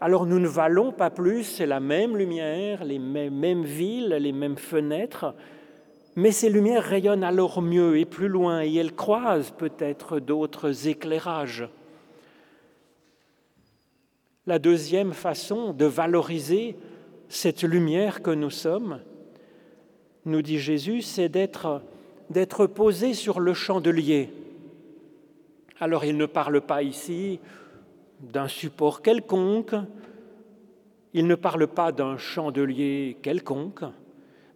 alors 0.00 0.26
nous 0.26 0.38
ne 0.38 0.46
valons 0.46 0.92
pas 0.92 1.10
plus, 1.10 1.42
c'est 1.42 1.66
la 1.66 1.80
même 1.80 2.16
lumière, 2.16 2.84
les 2.84 2.98
mêmes 2.98 3.64
villes, 3.64 4.16
les 4.20 4.32
mêmes 4.32 4.56
fenêtres, 4.56 5.34
mais 6.18 6.32
ces 6.32 6.50
lumières 6.50 6.82
rayonnent 6.82 7.22
alors 7.22 7.62
mieux 7.62 7.96
et 7.96 8.04
plus 8.04 8.26
loin, 8.26 8.64
et 8.64 8.74
elles 8.74 8.96
croisent 8.96 9.52
peut-être 9.52 10.18
d'autres 10.18 10.88
éclairages. 10.88 11.68
La 14.44 14.58
deuxième 14.58 15.12
façon 15.12 15.72
de 15.72 15.84
valoriser 15.84 16.76
cette 17.28 17.62
lumière 17.62 18.20
que 18.20 18.32
nous 18.32 18.50
sommes, 18.50 19.00
nous 20.24 20.42
dit 20.42 20.58
Jésus, 20.58 21.02
c'est 21.02 21.28
d'être, 21.28 21.82
posé 22.66 23.14
sur 23.14 23.38
le 23.38 23.54
chandelier. 23.54 24.32
Alors 25.78 26.04
il 26.04 26.16
ne 26.16 26.26
parle 26.26 26.60
pas 26.62 26.82
ici 26.82 27.38
d'un 28.18 28.48
support 28.48 29.02
quelconque, 29.02 29.76
il 31.14 31.28
ne 31.28 31.36
parle 31.36 31.68
pas 31.68 31.92
d'un 31.92 32.16
chandelier 32.16 33.18
quelconque, 33.22 33.84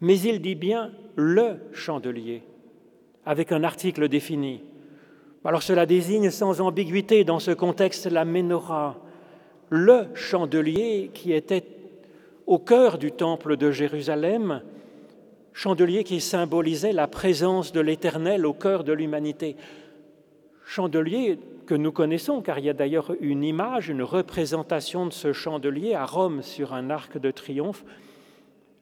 mais 0.03 0.19
il 0.21 0.41
dit 0.43 0.57
bien 0.57 0.91
le 1.15 1.59
chandelier, 1.73 2.43
avec 3.25 3.53
un 3.53 3.63
article 3.63 4.09
défini. 4.09 4.63
Alors 5.45 5.63
cela 5.63 5.87
désigne 5.87 6.31
sans 6.31 6.61
ambiguïté 6.61 7.25
dans 7.25 7.39
ce 7.39 7.53
contexte 7.53 8.07
la 8.07 8.25
menorah, 8.25 8.99
le 9.71 10.09
chandelier 10.15 11.11
qui 11.15 11.33
était 11.33 11.65
au 12.47 12.59
cœur 12.59 12.99
du 12.99 13.13
temple 13.13 13.57
de 13.57 13.71
Jérusalem, 13.71 14.63
chandelier 15.53 16.03
qui 16.03 16.21
symbolisait 16.21 16.93
la 16.93 17.07
présence 17.07 17.73
de 17.73 17.81
l'Éternel 17.81 18.45
au 18.45 18.53
cœur 18.53 18.83
de 18.83 18.93
l'humanité. 18.93 19.57
Chandelier 20.67 21.39
que 21.67 21.75
nous 21.75 21.93
connaissons, 21.93 22.43
car 22.43 22.59
il 22.59 22.65
y 22.65 22.71
a 22.71 22.75
d'ailleurs 22.75 23.13
une 23.21 23.45
image, 23.45 23.89
une 23.89 24.03
représentation 24.03 25.07
de 25.07 25.13
ce 25.13 25.33
chandelier 25.33 25.95
à 25.95 26.07
Rome 26.07 26.43
sur 26.43 26.75
un 26.75 26.91
arc 26.91 27.19
de 27.19 27.31
triomphe, 27.31 27.85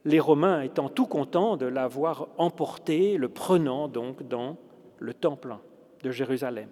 les 0.04 0.20
Romains 0.20 0.62
étant 0.62 0.88
tout 0.88 1.06
contents 1.06 1.56
de 1.56 1.66
l'avoir 1.66 2.28
emporté, 2.38 3.16
le 3.16 3.28
prenant 3.28 3.88
donc 3.88 4.26
dans 4.26 4.56
le 4.98 5.14
temple 5.14 5.56
de 6.02 6.10
Jérusalem. 6.10 6.68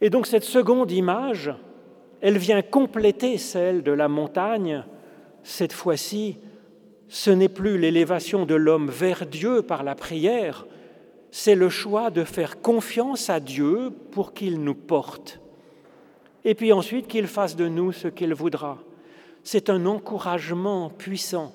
Et 0.00 0.10
donc 0.10 0.26
cette 0.26 0.44
seconde 0.44 0.90
image 0.90 1.52
elle 2.20 2.38
vient 2.38 2.62
compléter 2.62 3.38
celle 3.38 3.82
de 3.82 3.92
la 3.92 4.08
montagne. 4.08 4.84
Cette 5.42 5.72
fois-ci, 5.72 6.38
ce 7.08 7.30
n'est 7.30 7.48
plus 7.48 7.78
l'élévation 7.78 8.44
de 8.44 8.54
l'homme 8.54 8.90
vers 8.90 9.26
Dieu 9.26 9.62
par 9.62 9.82
la 9.82 9.94
prière, 9.94 10.66
c'est 11.30 11.54
le 11.54 11.68
choix 11.68 12.10
de 12.10 12.24
faire 12.24 12.60
confiance 12.60 13.30
à 13.30 13.38
Dieu 13.38 13.90
pour 14.10 14.32
qu'il 14.32 14.60
nous 14.60 14.74
porte. 14.74 15.40
Et 16.44 16.54
puis 16.54 16.72
ensuite 16.72 17.06
qu'il 17.06 17.26
fasse 17.26 17.54
de 17.54 17.68
nous 17.68 17.92
ce 17.92 18.08
qu'il 18.08 18.34
voudra. 18.34 18.78
C'est 19.44 19.70
un 19.70 19.86
encouragement 19.86 20.90
puissant 20.90 21.52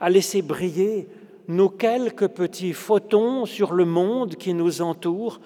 à 0.00 0.10
laisser 0.10 0.42
briller 0.42 1.08
nos 1.48 1.68
quelques 1.68 2.28
petits 2.28 2.72
photons 2.72 3.46
sur 3.46 3.72
le 3.72 3.84
monde 3.84 4.36
qui 4.36 4.52
nous 4.52 4.82
entoure, 4.82 5.40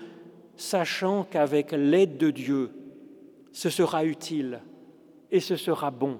sachant 0.57 1.25
qu'avec 1.25 1.73
l'aide 1.73 2.17
de 2.17 2.31
Dieu, 2.31 2.71
ce 3.53 3.71
sera 3.71 4.05
utile 4.05 4.61
et 5.31 5.41
ce 5.41 5.57
sera 5.57 5.91
bon. 5.91 6.19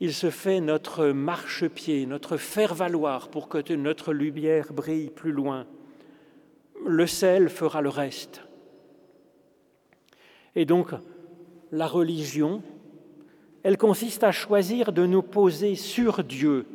Il 0.00 0.12
se 0.12 0.30
fait 0.30 0.60
notre 0.60 1.06
marchepied, 1.06 2.04
notre 2.06 2.36
faire-valoir 2.36 3.28
pour 3.28 3.48
que 3.48 3.72
notre 3.74 4.12
lumière 4.12 4.72
brille 4.72 5.10
plus 5.10 5.32
loin. 5.32 5.66
Le 6.84 7.06
sel 7.06 7.48
fera 7.48 7.80
le 7.80 7.88
reste. 7.88 8.42
Et 10.54 10.66
donc, 10.66 10.90
la 11.72 11.86
religion, 11.86 12.62
elle 13.62 13.78
consiste 13.78 14.22
à 14.22 14.32
choisir 14.32 14.92
de 14.92 15.06
nous 15.06 15.22
poser 15.22 15.74
sur 15.74 16.22
Dieu, 16.22 16.66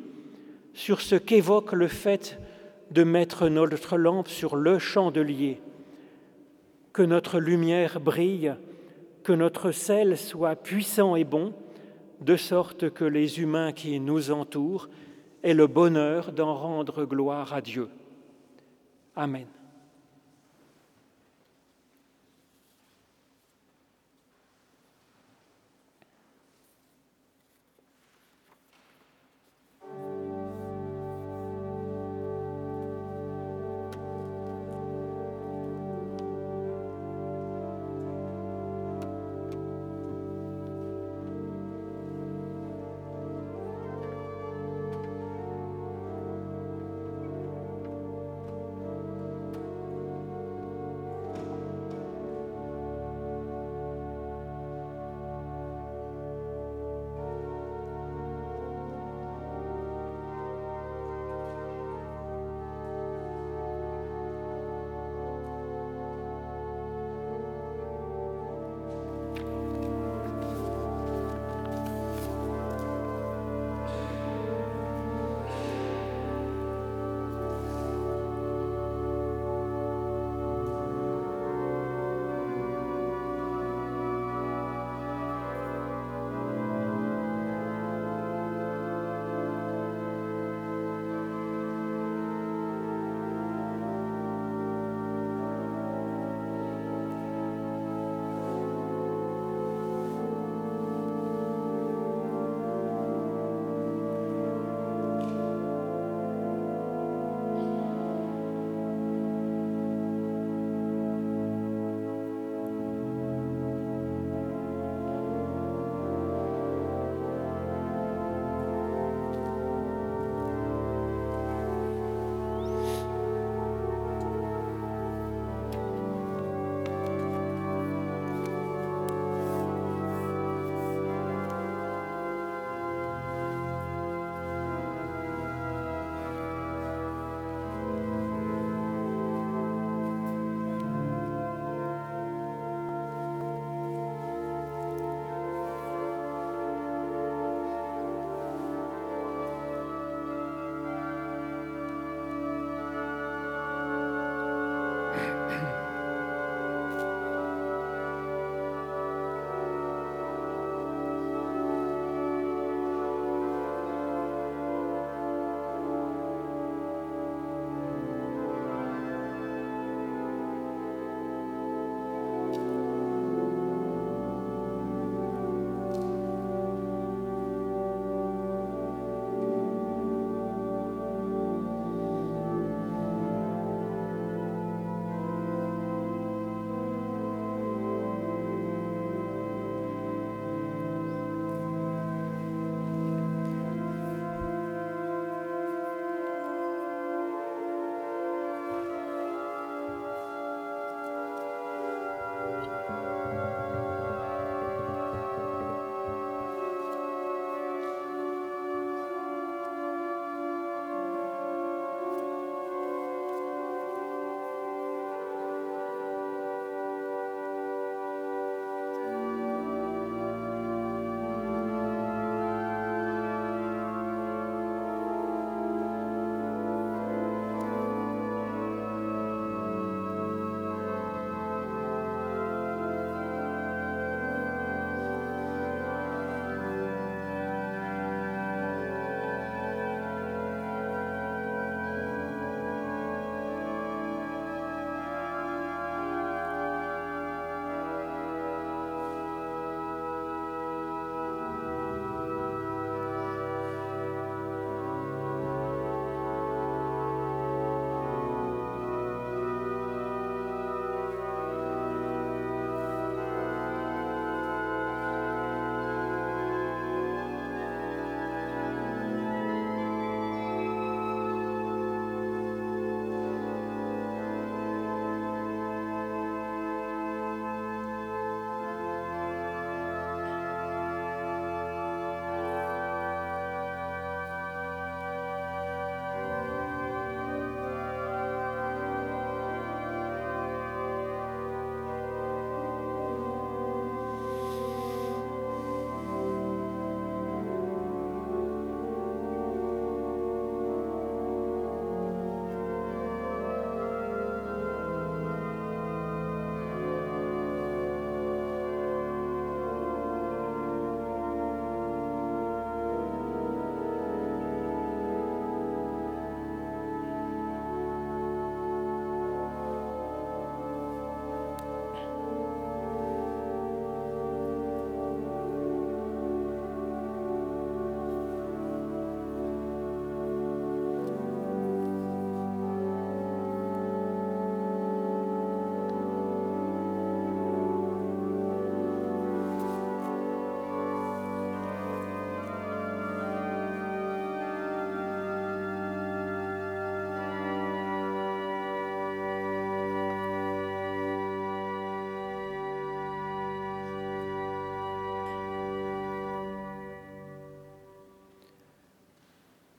sur 0.73 1.01
ce 1.01 1.15
qu'évoque 1.15 1.73
le 1.73 1.87
fait 1.87 2.39
de 2.91 3.03
mettre 3.03 3.47
notre 3.47 3.97
lampe 3.97 4.27
sur 4.27 4.55
le 4.55 4.79
chandelier, 4.79 5.61
que 6.93 7.01
notre 7.01 7.39
lumière 7.39 7.99
brille 7.99 8.55
que 9.23 9.33
notre 9.33 9.71
sel 9.71 10.17
soit 10.17 10.55
puissant 10.55 11.15
et 11.15 11.23
bon, 11.23 11.53
de 12.21 12.35
sorte 12.35 12.89
que 12.89 13.05
les 13.05 13.39
humains 13.39 13.71
qui 13.71 13.99
nous 13.99 14.31
entourent 14.31 14.89
aient 15.43 15.53
le 15.53 15.67
bonheur 15.67 16.31
d'en 16.31 16.53
rendre 16.55 17.05
gloire 17.05 17.53
à 17.53 17.61
Dieu. 17.61 17.89
Amen. 19.15 19.47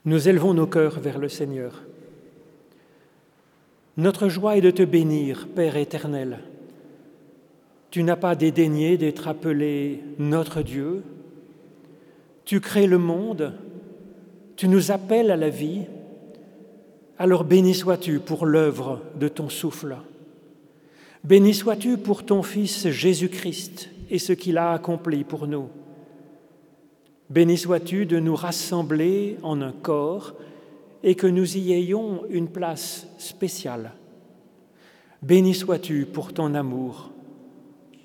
Nous 0.04 0.28
élevons 0.28 0.52
nos 0.52 0.66
cœurs 0.66 0.98
vers 0.98 1.18
le 1.18 1.28
Seigneur. 1.28 1.82
Notre 3.96 4.28
joie 4.28 4.56
est 4.56 4.60
de 4.62 4.70
te 4.72 4.82
bénir, 4.82 5.46
Père 5.54 5.76
éternel. 5.76 6.40
Tu 7.90 8.02
n'as 8.02 8.16
pas 8.16 8.34
dédaigné 8.34 8.96
d'être 8.96 9.28
appelé 9.28 10.00
notre 10.18 10.62
Dieu. 10.62 11.04
Tu 12.44 12.58
crées 12.58 12.88
le 12.88 12.98
monde, 12.98 13.52
tu 14.56 14.66
nous 14.66 14.90
appelles 14.90 15.30
à 15.30 15.36
la 15.36 15.50
vie. 15.50 15.82
Alors 17.18 17.44
béni 17.44 17.74
sois-tu 17.74 18.18
pour 18.18 18.46
l'œuvre 18.46 19.02
de 19.20 19.28
ton 19.28 19.48
souffle. 19.48 19.96
Béni 21.22 21.54
sois-tu 21.54 21.96
pour 21.96 22.24
ton 22.24 22.42
Fils 22.42 22.88
Jésus-Christ 22.88 23.90
et 24.10 24.18
ce 24.18 24.32
qu'il 24.32 24.58
a 24.58 24.72
accompli 24.72 25.22
pour 25.22 25.46
nous. 25.46 25.68
Béni 27.32 27.56
sois-tu 27.56 28.04
de 28.04 28.20
nous 28.20 28.36
rassembler 28.36 29.38
en 29.42 29.62
un 29.62 29.72
corps 29.72 30.34
et 31.02 31.14
que 31.14 31.26
nous 31.26 31.56
y 31.56 31.72
ayons 31.72 32.24
une 32.28 32.48
place 32.48 33.06
spéciale. 33.16 33.92
Béni 35.22 35.54
sois-tu 35.54 36.04
pour 36.04 36.34
ton 36.34 36.54
amour. 36.54 37.10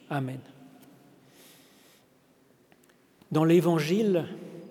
Amen. 0.10 0.40
Dans 3.30 3.44
l'Évangile, 3.44 4.24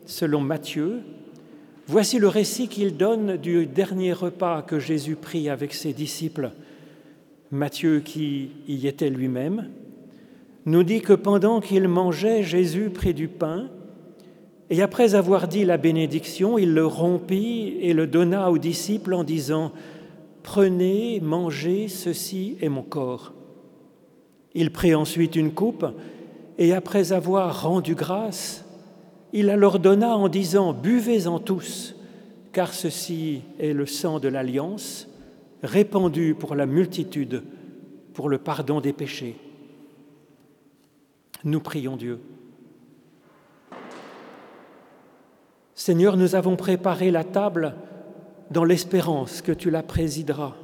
selon 0.07 0.41
Matthieu, 0.41 1.03
voici 1.87 2.19
le 2.19 2.29
récit 2.29 2.69
qu'il 2.69 2.97
donne 2.97 3.37
du 3.37 3.67
dernier 3.67 4.15
repas 4.15 4.63
que 4.63 4.79
Jésus 4.79 5.17
prit 5.17 5.51
avec 5.51 5.75
ses 5.75 5.93
disciples. 5.93 6.51
Matthieu, 7.51 8.01
qui 8.01 8.53
y 8.69 8.87
était 8.87 9.11
lui-même, 9.11 9.69
nous 10.65 10.83
dit 10.83 11.03
que 11.03 11.13
pendant 11.13 11.61
qu'il 11.61 11.89
mangeait, 11.89 12.43
Jésus 12.43 12.89
prit 12.89 13.13
du 13.13 13.29
pain, 13.29 13.69
et 14.69 14.83
après 14.83 15.15
avoir 15.15 15.47
dit 15.47 15.65
la 15.65 15.77
bénédiction, 15.77 16.59
il 16.59 16.75
le 16.75 16.87
rompit 16.87 17.77
et 17.81 17.93
le 17.93 18.07
donna 18.07 18.51
aux 18.51 18.59
disciples 18.59 19.15
en 19.15 19.25
disant, 19.25 19.73
Prenez, 20.43 21.21
mangez, 21.21 21.89
ceci 21.89 22.57
est 22.61 22.69
mon 22.69 22.83
corps. 22.83 23.33
Il 24.55 24.73
prit 24.73 24.95
ensuite 24.95 25.37
une 25.37 25.53
coupe, 25.53 25.87
et 26.59 26.73
après 26.73 27.13
avoir 27.13 27.63
rendu 27.63 27.95
grâce, 27.95 28.65
il 29.33 29.47
la 29.47 29.57
leur 29.57 29.79
donna 29.79 30.17
en 30.17 30.29
disant, 30.29 30.73
Buvez-en 30.73 31.39
tous, 31.39 31.95
car 32.53 32.73
ceci 32.73 33.43
est 33.61 33.73
le 33.73 33.87
sang 33.87 34.19
de 34.19 34.29
l'alliance, 34.29 35.09
répandu 35.63 36.35
pour 36.35 36.55
la 36.55 36.67
multitude, 36.67 37.43
pour 38.15 38.29
le 38.29 38.39
pardon 38.39 38.81
des 38.81 38.93
péchés. 38.93 39.37
Nous 41.45 41.61
prions 41.61 41.97
Dieu. 41.97 42.19
Seigneur, 45.77 46.17
nous 46.17 46.35
avons 46.35 46.57
préparé 46.57 47.11
la 47.11 47.23
table 47.23 47.75
dans 48.51 48.65
l'espérance 48.65 49.43
que 49.43 49.53
tu 49.53 49.69
la 49.69 49.83
présideras. 49.83 50.55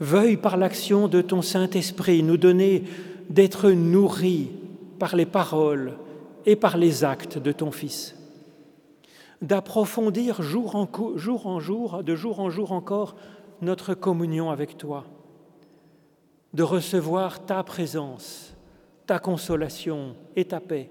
Veuille 0.00 0.36
par 0.36 0.56
l'action 0.56 1.06
de 1.06 1.22
ton 1.22 1.40
Saint-Esprit 1.40 2.24
nous 2.24 2.36
donner 2.36 2.82
d'être 3.30 3.70
nourris 3.70 4.50
par 4.98 5.14
les 5.14 5.24
paroles 5.24 5.92
et 6.46 6.56
par 6.56 6.76
les 6.76 7.04
actes 7.04 7.38
de 7.38 7.52
ton 7.52 7.70
Fils, 7.70 8.16
d'approfondir 9.40 10.42
jour 10.42 10.74
en 10.74 10.88
jour, 11.14 11.46
en 11.46 11.60
jour, 11.60 12.02
de 12.02 12.16
jour 12.16 12.40
en 12.40 12.50
jour 12.50 12.72
encore, 12.72 13.14
notre 13.62 13.94
communion 13.94 14.50
avec 14.50 14.76
toi, 14.76 15.04
de 16.54 16.64
recevoir 16.64 17.46
ta 17.46 17.62
présence, 17.62 18.52
ta 19.06 19.20
consolation 19.20 20.16
et 20.34 20.44
ta 20.44 20.58
paix 20.58 20.90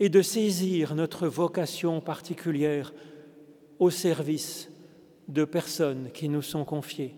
et 0.00 0.08
de 0.08 0.22
saisir 0.22 0.94
notre 0.94 1.26
vocation 1.26 2.00
particulière 2.00 2.92
au 3.78 3.90
service 3.90 4.70
de 5.28 5.44
personnes 5.44 6.10
qui 6.12 6.28
nous 6.28 6.42
sont 6.42 6.64
confiées. 6.64 7.14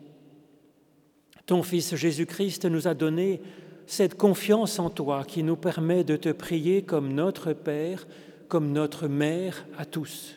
Ton 1.47 1.63
Fils 1.63 1.95
Jésus-Christ 1.95 2.67
nous 2.67 2.89
a 2.89 2.95
donné 2.95 3.41
cette 3.87 4.17
confiance 4.17 4.79
en 4.79 4.91
toi 4.91 5.25
qui 5.25 5.43
nous 5.43 5.57
permet 5.57 6.05
de 6.05 6.17
te 6.17 6.31
prier 6.31 6.83
comme 6.83 7.15
notre 7.15 7.53
Père, 7.53 8.07
comme 8.49 8.73
notre 8.73 9.09
Mère 9.09 9.67
à 9.77 9.85
tous. 9.87 10.37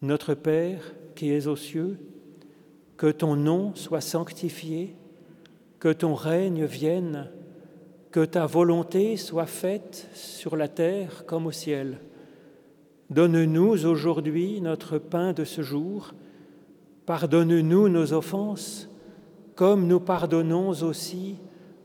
Notre 0.00 0.34
Père 0.34 0.94
qui 1.14 1.30
es 1.30 1.46
aux 1.46 1.56
cieux, 1.56 1.98
que 2.96 3.10
ton 3.10 3.36
nom 3.36 3.74
soit 3.74 4.00
sanctifié, 4.00 4.94
que 5.80 5.92
ton 5.92 6.14
règne 6.14 6.64
vienne 6.64 7.28
que 8.12 8.26
ta 8.26 8.44
volonté 8.44 9.16
soit 9.16 9.46
faite 9.46 10.06
sur 10.12 10.54
la 10.54 10.68
terre 10.68 11.24
comme 11.26 11.46
au 11.46 11.50
ciel. 11.50 11.98
Donne-nous 13.08 13.86
aujourd'hui 13.86 14.60
notre 14.60 14.98
pain 14.98 15.32
de 15.32 15.44
ce 15.44 15.62
jour. 15.62 16.12
Pardonne-nous 17.06 17.88
nos 17.88 18.12
offenses, 18.12 18.88
comme 19.54 19.86
nous 19.86 19.98
pardonnons 19.98 20.82
aussi 20.82 21.36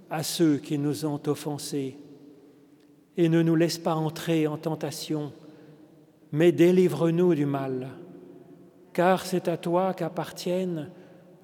à 0.10 0.22
ceux 0.22 0.58
qui 0.58 0.78
nous 0.78 1.06
ont 1.06 1.22
offensés. 1.28 1.98
Et 3.16 3.30
ne 3.30 3.42
nous 3.42 3.56
laisse 3.56 3.78
pas 3.78 3.96
entrer 3.96 4.48
en 4.48 4.58
tentation, 4.58 5.32
mais 6.34 6.52
délivre-nous 6.52 7.36
du 7.36 7.46
mal, 7.46 7.88
car 8.94 9.26
c'est 9.26 9.48
à 9.48 9.56
toi 9.56 9.94
qu'appartiennent 9.94 10.92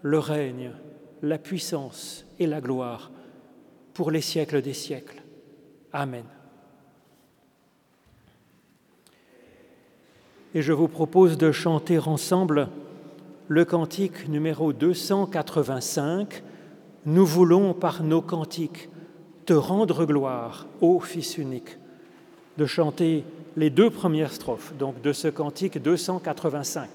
le 0.01 0.19
règne, 0.19 0.71
la 1.21 1.37
puissance 1.37 2.25
et 2.37 2.47
la 2.47 2.59
gloire 2.59 3.12
pour 3.93 4.11
les 4.11 4.21
siècles 4.21 4.61
des 4.61 4.73
siècles. 4.73 5.21
Amen. 5.91 6.23
Et 10.55 10.61
je 10.61 10.73
vous 10.73 10.87
propose 10.87 11.37
de 11.37 11.51
chanter 11.51 11.97
ensemble 11.97 12.69
le 13.47 13.65
cantique 13.65 14.27
numéro 14.27 14.71
285. 14.71 16.43
Nous 17.05 17.25
voulons 17.25 17.73
par 17.73 18.03
nos 18.03 18.21
cantiques 18.21 18.89
te 19.45 19.53
rendre 19.53 20.05
gloire, 20.05 20.67
ô 20.79 20.99
Fils 20.99 21.37
unique. 21.37 21.77
De 22.57 22.65
chanter 22.65 23.25
les 23.57 23.69
deux 23.69 23.89
premières 23.89 24.31
strophes 24.31 24.73
donc 24.77 25.01
de 25.01 25.11
ce 25.11 25.27
cantique 25.27 25.81
285. 25.81 26.89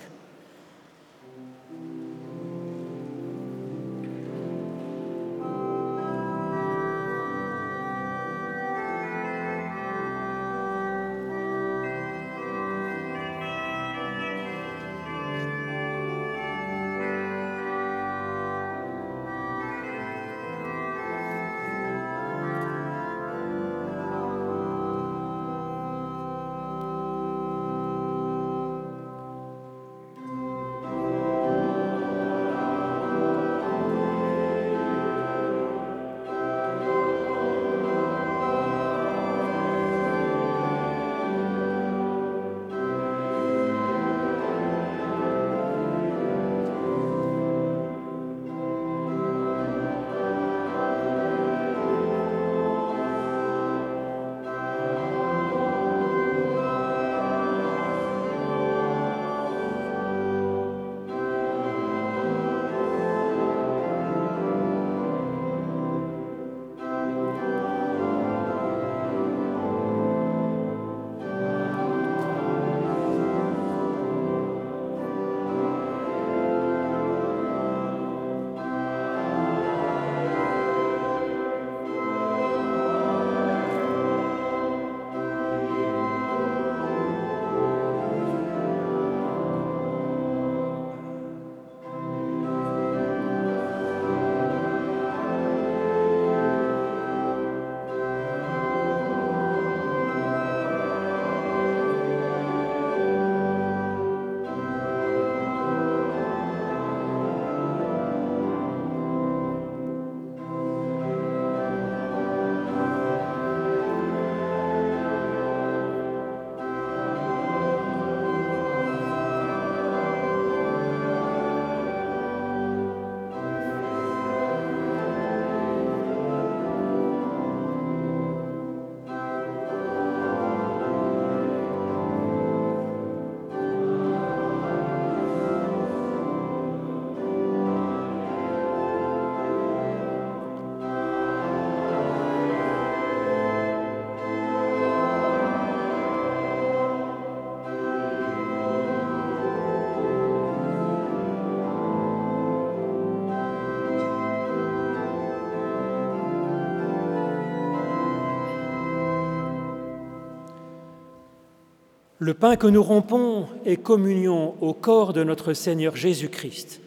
Le 162.28 162.34
pain 162.34 162.56
que 162.56 162.66
nous 162.66 162.82
rompons 162.82 163.46
est 163.64 163.78
communion 163.78 164.54
au 164.60 164.74
corps 164.74 165.14
de 165.14 165.24
notre 165.24 165.54
Seigneur 165.54 165.96
Jésus-Christ, 165.96 166.82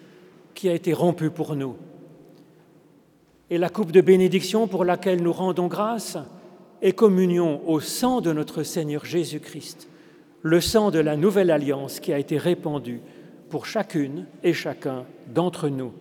qui 0.54 0.70
a 0.70 0.74
été 0.76 0.94
rompu 0.94 1.32
pour 1.32 1.56
nous. 1.56 1.78
Et 3.50 3.58
la 3.58 3.70
coupe 3.70 3.92
de 3.92 4.02
bénédiction 4.02 4.68
pour 4.68 4.86
laquelle 4.86 5.24
nous 5.24 5.34
rendons 5.34 5.66
grâce 5.66 6.16
est 6.84 6.92
communion 6.92 7.60
au 7.68 7.80
sang 7.80 8.22
de 8.22 8.32
notre 8.32 8.62
Seigneur 8.62 9.04
Jésus-Christ, 9.04 9.88
le 10.44 10.62
sang 10.62 10.92
de 10.92 11.00
la 11.00 11.18
nouvelle 11.18 11.50
alliance 11.50 12.00
qui 12.00 12.14
a 12.14 12.20
été 12.20 12.38
répandu 12.38 13.02
pour 13.50 13.66
chacune 13.66 14.28
et 14.44 14.54
chacun 14.54 15.06
d'entre 15.34 15.70
nous. 15.70 15.92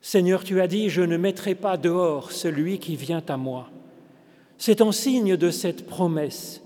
Seigneur, 0.00 0.44
tu 0.44 0.62
as 0.62 0.66
dit, 0.66 0.88
je 0.88 1.02
ne 1.02 1.18
mettrai 1.18 1.54
pas 1.54 1.76
dehors 1.76 2.32
celui 2.32 2.78
qui 2.78 2.96
vient 2.96 3.22
à 3.28 3.36
moi. 3.36 3.68
C'est 4.56 4.80
en 4.80 4.92
signe 4.92 5.36
de 5.36 5.50
cette 5.50 5.86
promesse 5.86 6.62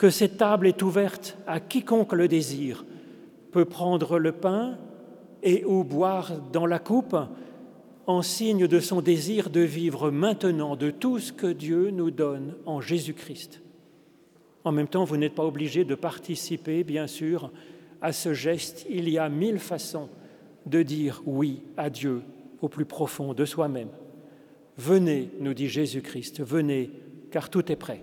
que 0.00 0.08
cette 0.08 0.38
table 0.38 0.66
est 0.66 0.80
ouverte 0.80 1.36
à 1.46 1.60
quiconque 1.60 2.14
le 2.14 2.26
désire, 2.26 2.86
peut 3.52 3.66
prendre 3.66 4.18
le 4.18 4.32
pain 4.32 4.78
et 5.42 5.62
ou 5.66 5.84
boire 5.84 6.40
dans 6.54 6.64
la 6.64 6.78
coupe 6.78 7.14
en 8.06 8.22
signe 8.22 8.66
de 8.66 8.80
son 8.80 9.02
désir 9.02 9.50
de 9.50 9.60
vivre 9.60 10.10
maintenant 10.10 10.74
de 10.74 10.90
tout 10.90 11.18
ce 11.18 11.34
que 11.34 11.48
Dieu 11.48 11.90
nous 11.90 12.10
donne 12.10 12.54
en 12.64 12.80
Jésus-Christ. 12.80 13.60
En 14.64 14.72
même 14.72 14.88
temps, 14.88 15.04
vous 15.04 15.18
n'êtes 15.18 15.34
pas 15.34 15.44
obligé 15.44 15.84
de 15.84 15.94
participer, 15.94 16.82
bien 16.82 17.06
sûr, 17.06 17.52
à 18.00 18.12
ce 18.12 18.32
geste. 18.32 18.86
Il 18.88 19.06
y 19.06 19.18
a 19.18 19.28
mille 19.28 19.58
façons 19.58 20.08
de 20.64 20.82
dire 20.82 21.20
oui 21.26 21.60
à 21.76 21.90
Dieu 21.90 22.22
au 22.62 22.70
plus 22.70 22.86
profond 22.86 23.34
de 23.34 23.44
soi-même. 23.44 23.90
Venez, 24.78 25.28
nous 25.40 25.52
dit 25.52 25.68
Jésus-Christ, 25.68 26.42
venez, 26.42 26.90
car 27.30 27.50
tout 27.50 27.70
est 27.70 27.76
prêt. 27.76 28.02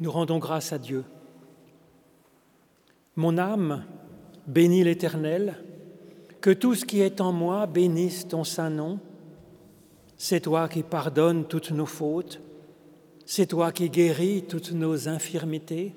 Nous 0.00 0.10
rendons 0.10 0.38
grâce 0.38 0.72
à 0.72 0.78
Dieu. 0.78 1.04
Mon 3.16 3.38
âme 3.38 3.84
bénit 4.46 4.82
l'Éternel, 4.82 5.56
que 6.40 6.50
tout 6.50 6.74
ce 6.74 6.84
qui 6.84 7.00
est 7.00 7.20
en 7.20 7.32
moi 7.32 7.66
bénisse 7.66 8.26
ton 8.26 8.42
saint 8.42 8.70
nom. 8.70 8.98
C'est 10.16 10.40
toi 10.40 10.68
qui 10.68 10.82
pardonnes 10.82 11.44
toutes 11.44 11.70
nos 11.70 11.86
fautes, 11.86 12.40
c'est 13.24 13.46
toi 13.46 13.72
qui 13.72 13.88
guéris 13.88 14.42
toutes 14.42 14.72
nos 14.72 15.08
infirmités, 15.08 15.94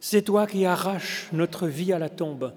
c'est 0.00 0.22
toi 0.22 0.46
qui 0.46 0.64
arraches 0.64 1.28
notre 1.32 1.66
vie 1.66 1.92
à 1.92 1.98
la 1.98 2.08
tombe, 2.08 2.52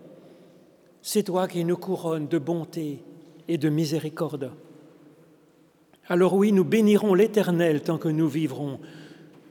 c'est 1.01 1.23
toi 1.23 1.47
qui 1.47 1.65
nous 1.65 1.77
couronnes 1.77 2.27
de 2.27 2.37
bonté 2.37 3.03
et 3.47 3.57
de 3.57 3.69
miséricorde. 3.69 4.51
Alors 6.07 6.33
oui, 6.33 6.51
nous 6.51 6.65
bénirons 6.65 7.13
l'Éternel 7.13 7.81
tant 7.81 7.97
que 7.97 8.09
nous 8.09 8.27
vivrons, 8.27 8.79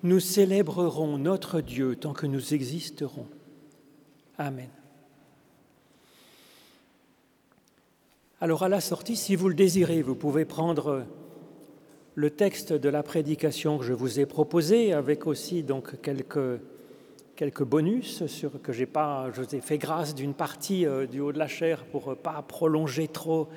nous 0.02 0.20
célébrerons 0.20 1.18
notre 1.18 1.60
Dieu 1.60 1.96
tant 1.96 2.12
que 2.12 2.26
nous 2.26 2.54
existerons. 2.54 3.26
Amen. 4.36 4.68
Alors 8.40 8.62
à 8.62 8.68
la 8.68 8.80
sortie, 8.80 9.16
si 9.16 9.34
vous 9.34 9.48
le 9.48 9.54
désirez, 9.54 10.00
vous 10.02 10.14
pouvez 10.14 10.44
prendre 10.44 11.04
le 12.14 12.30
texte 12.30 12.72
de 12.72 12.88
la 12.88 13.02
prédication 13.02 13.78
que 13.78 13.84
je 13.84 13.92
vous 13.92 14.20
ai 14.20 14.26
proposé, 14.26 14.92
avec 14.92 15.26
aussi 15.26 15.64
donc 15.64 16.00
quelques, 16.00 16.60
quelques 17.34 17.64
bonus 17.64 18.26
sur 18.26 18.62
que 18.62 18.72
j'ai 18.72 18.86
pas, 18.86 19.30
je 19.34 19.42
vous 19.42 19.54
ai 19.56 19.60
fait 19.60 19.78
grâce 19.78 20.14
d'une 20.14 20.34
partie 20.34 20.86
euh, 20.86 21.06
du 21.06 21.20
haut 21.20 21.32
de 21.32 21.38
la 21.38 21.48
chair 21.48 21.84
pour 21.86 22.16
pas 22.16 22.40
prolonger 22.42 23.08
trop 23.08 23.48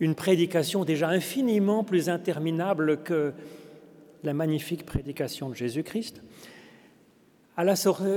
une 0.00 0.14
prédication 0.14 0.84
déjà 0.84 1.08
infiniment 1.08 1.82
plus 1.82 2.08
interminable 2.08 3.02
que 3.02 3.32
la 4.28 4.34
magnifique 4.34 4.84
prédication 4.84 5.48
de 5.48 5.54
Jésus-Christ. 5.54 6.20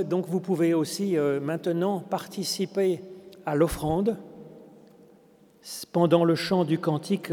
Donc 0.09 0.27
vous 0.27 0.41
pouvez 0.41 0.73
aussi 0.73 1.17
euh, 1.17 1.39
maintenant 1.39 1.99
participer 1.99 3.01
à 3.45 3.55
l'offrande 3.55 4.17
pendant 5.93 6.25
le 6.25 6.35
chant 6.35 6.65
du 6.65 6.79
cantique 6.79 7.31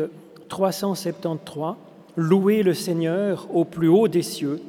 373, 0.48 1.74
Louer 2.14 2.62
le 2.62 2.72
Seigneur 2.72 3.48
au 3.52 3.64
plus 3.64 3.88
haut 3.88 4.06
des 4.06 4.22
cieux, 4.22 4.62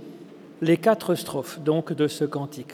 les 0.62 0.78
quatre 0.78 1.14
strophes 1.14 1.60
donc 1.60 1.94
de 1.94 2.08
ce 2.08 2.26
cantique. 2.26 2.74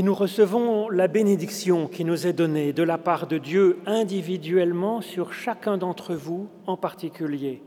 Et 0.00 0.02
nous 0.02 0.14
recevons 0.14 0.88
la 0.88 1.08
bénédiction 1.08 1.86
qui 1.86 2.06
nous 2.06 2.26
est 2.26 2.32
donnée 2.32 2.72
de 2.72 2.82
la 2.82 2.96
part 2.96 3.26
de 3.26 3.36
Dieu 3.36 3.80
individuellement 3.84 5.02
sur 5.02 5.34
chacun 5.34 5.76
d'entre 5.76 6.14
vous 6.14 6.48
en 6.66 6.78
particulier. 6.78 7.62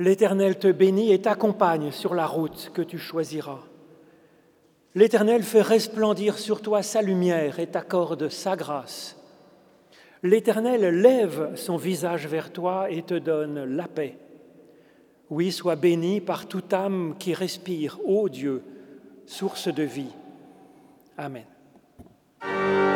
L'Éternel 0.00 0.58
te 0.58 0.66
bénit 0.66 1.12
et 1.12 1.22
t'accompagne 1.22 1.92
sur 1.92 2.16
la 2.16 2.26
route 2.26 2.72
que 2.74 2.82
tu 2.82 2.98
choisiras. 2.98 3.60
L'Éternel 4.96 5.44
fait 5.44 5.62
resplendir 5.62 6.38
sur 6.38 6.60
toi 6.60 6.82
sa 6.82 7.02
lumière 7.02 7.60
et 7.60 7.68
t'accorde 7.68 8.28
sa 8.28 8.56
grâce. 8.56 9.16
L'Éternel 10.24 11.02
lève 11.02 11.52
son 11.54 11.76
visage 11.76 12.26
vers 12.26 12.50
toi 12.50 12.90
et 12.90 13.02
te 13.02 13.14
donne 13.14 13.62
la 13.62 13.86
paix. 13.86 14.18
Oui, 15.30 15.52
sois 15.52 15.76
béni 15.76 16.20
par 16.20 16.48
toute 16.48 16.72
âme 16.72 17.14
qui 17.16 17.32
respire, 17.32 18.00
ô 18.04 18.28
Dieu, 18.28 18.64
source 19.24 19.68
de 19.68 19.84
vie. 19.84 20.10
Amen. 21.18 22.91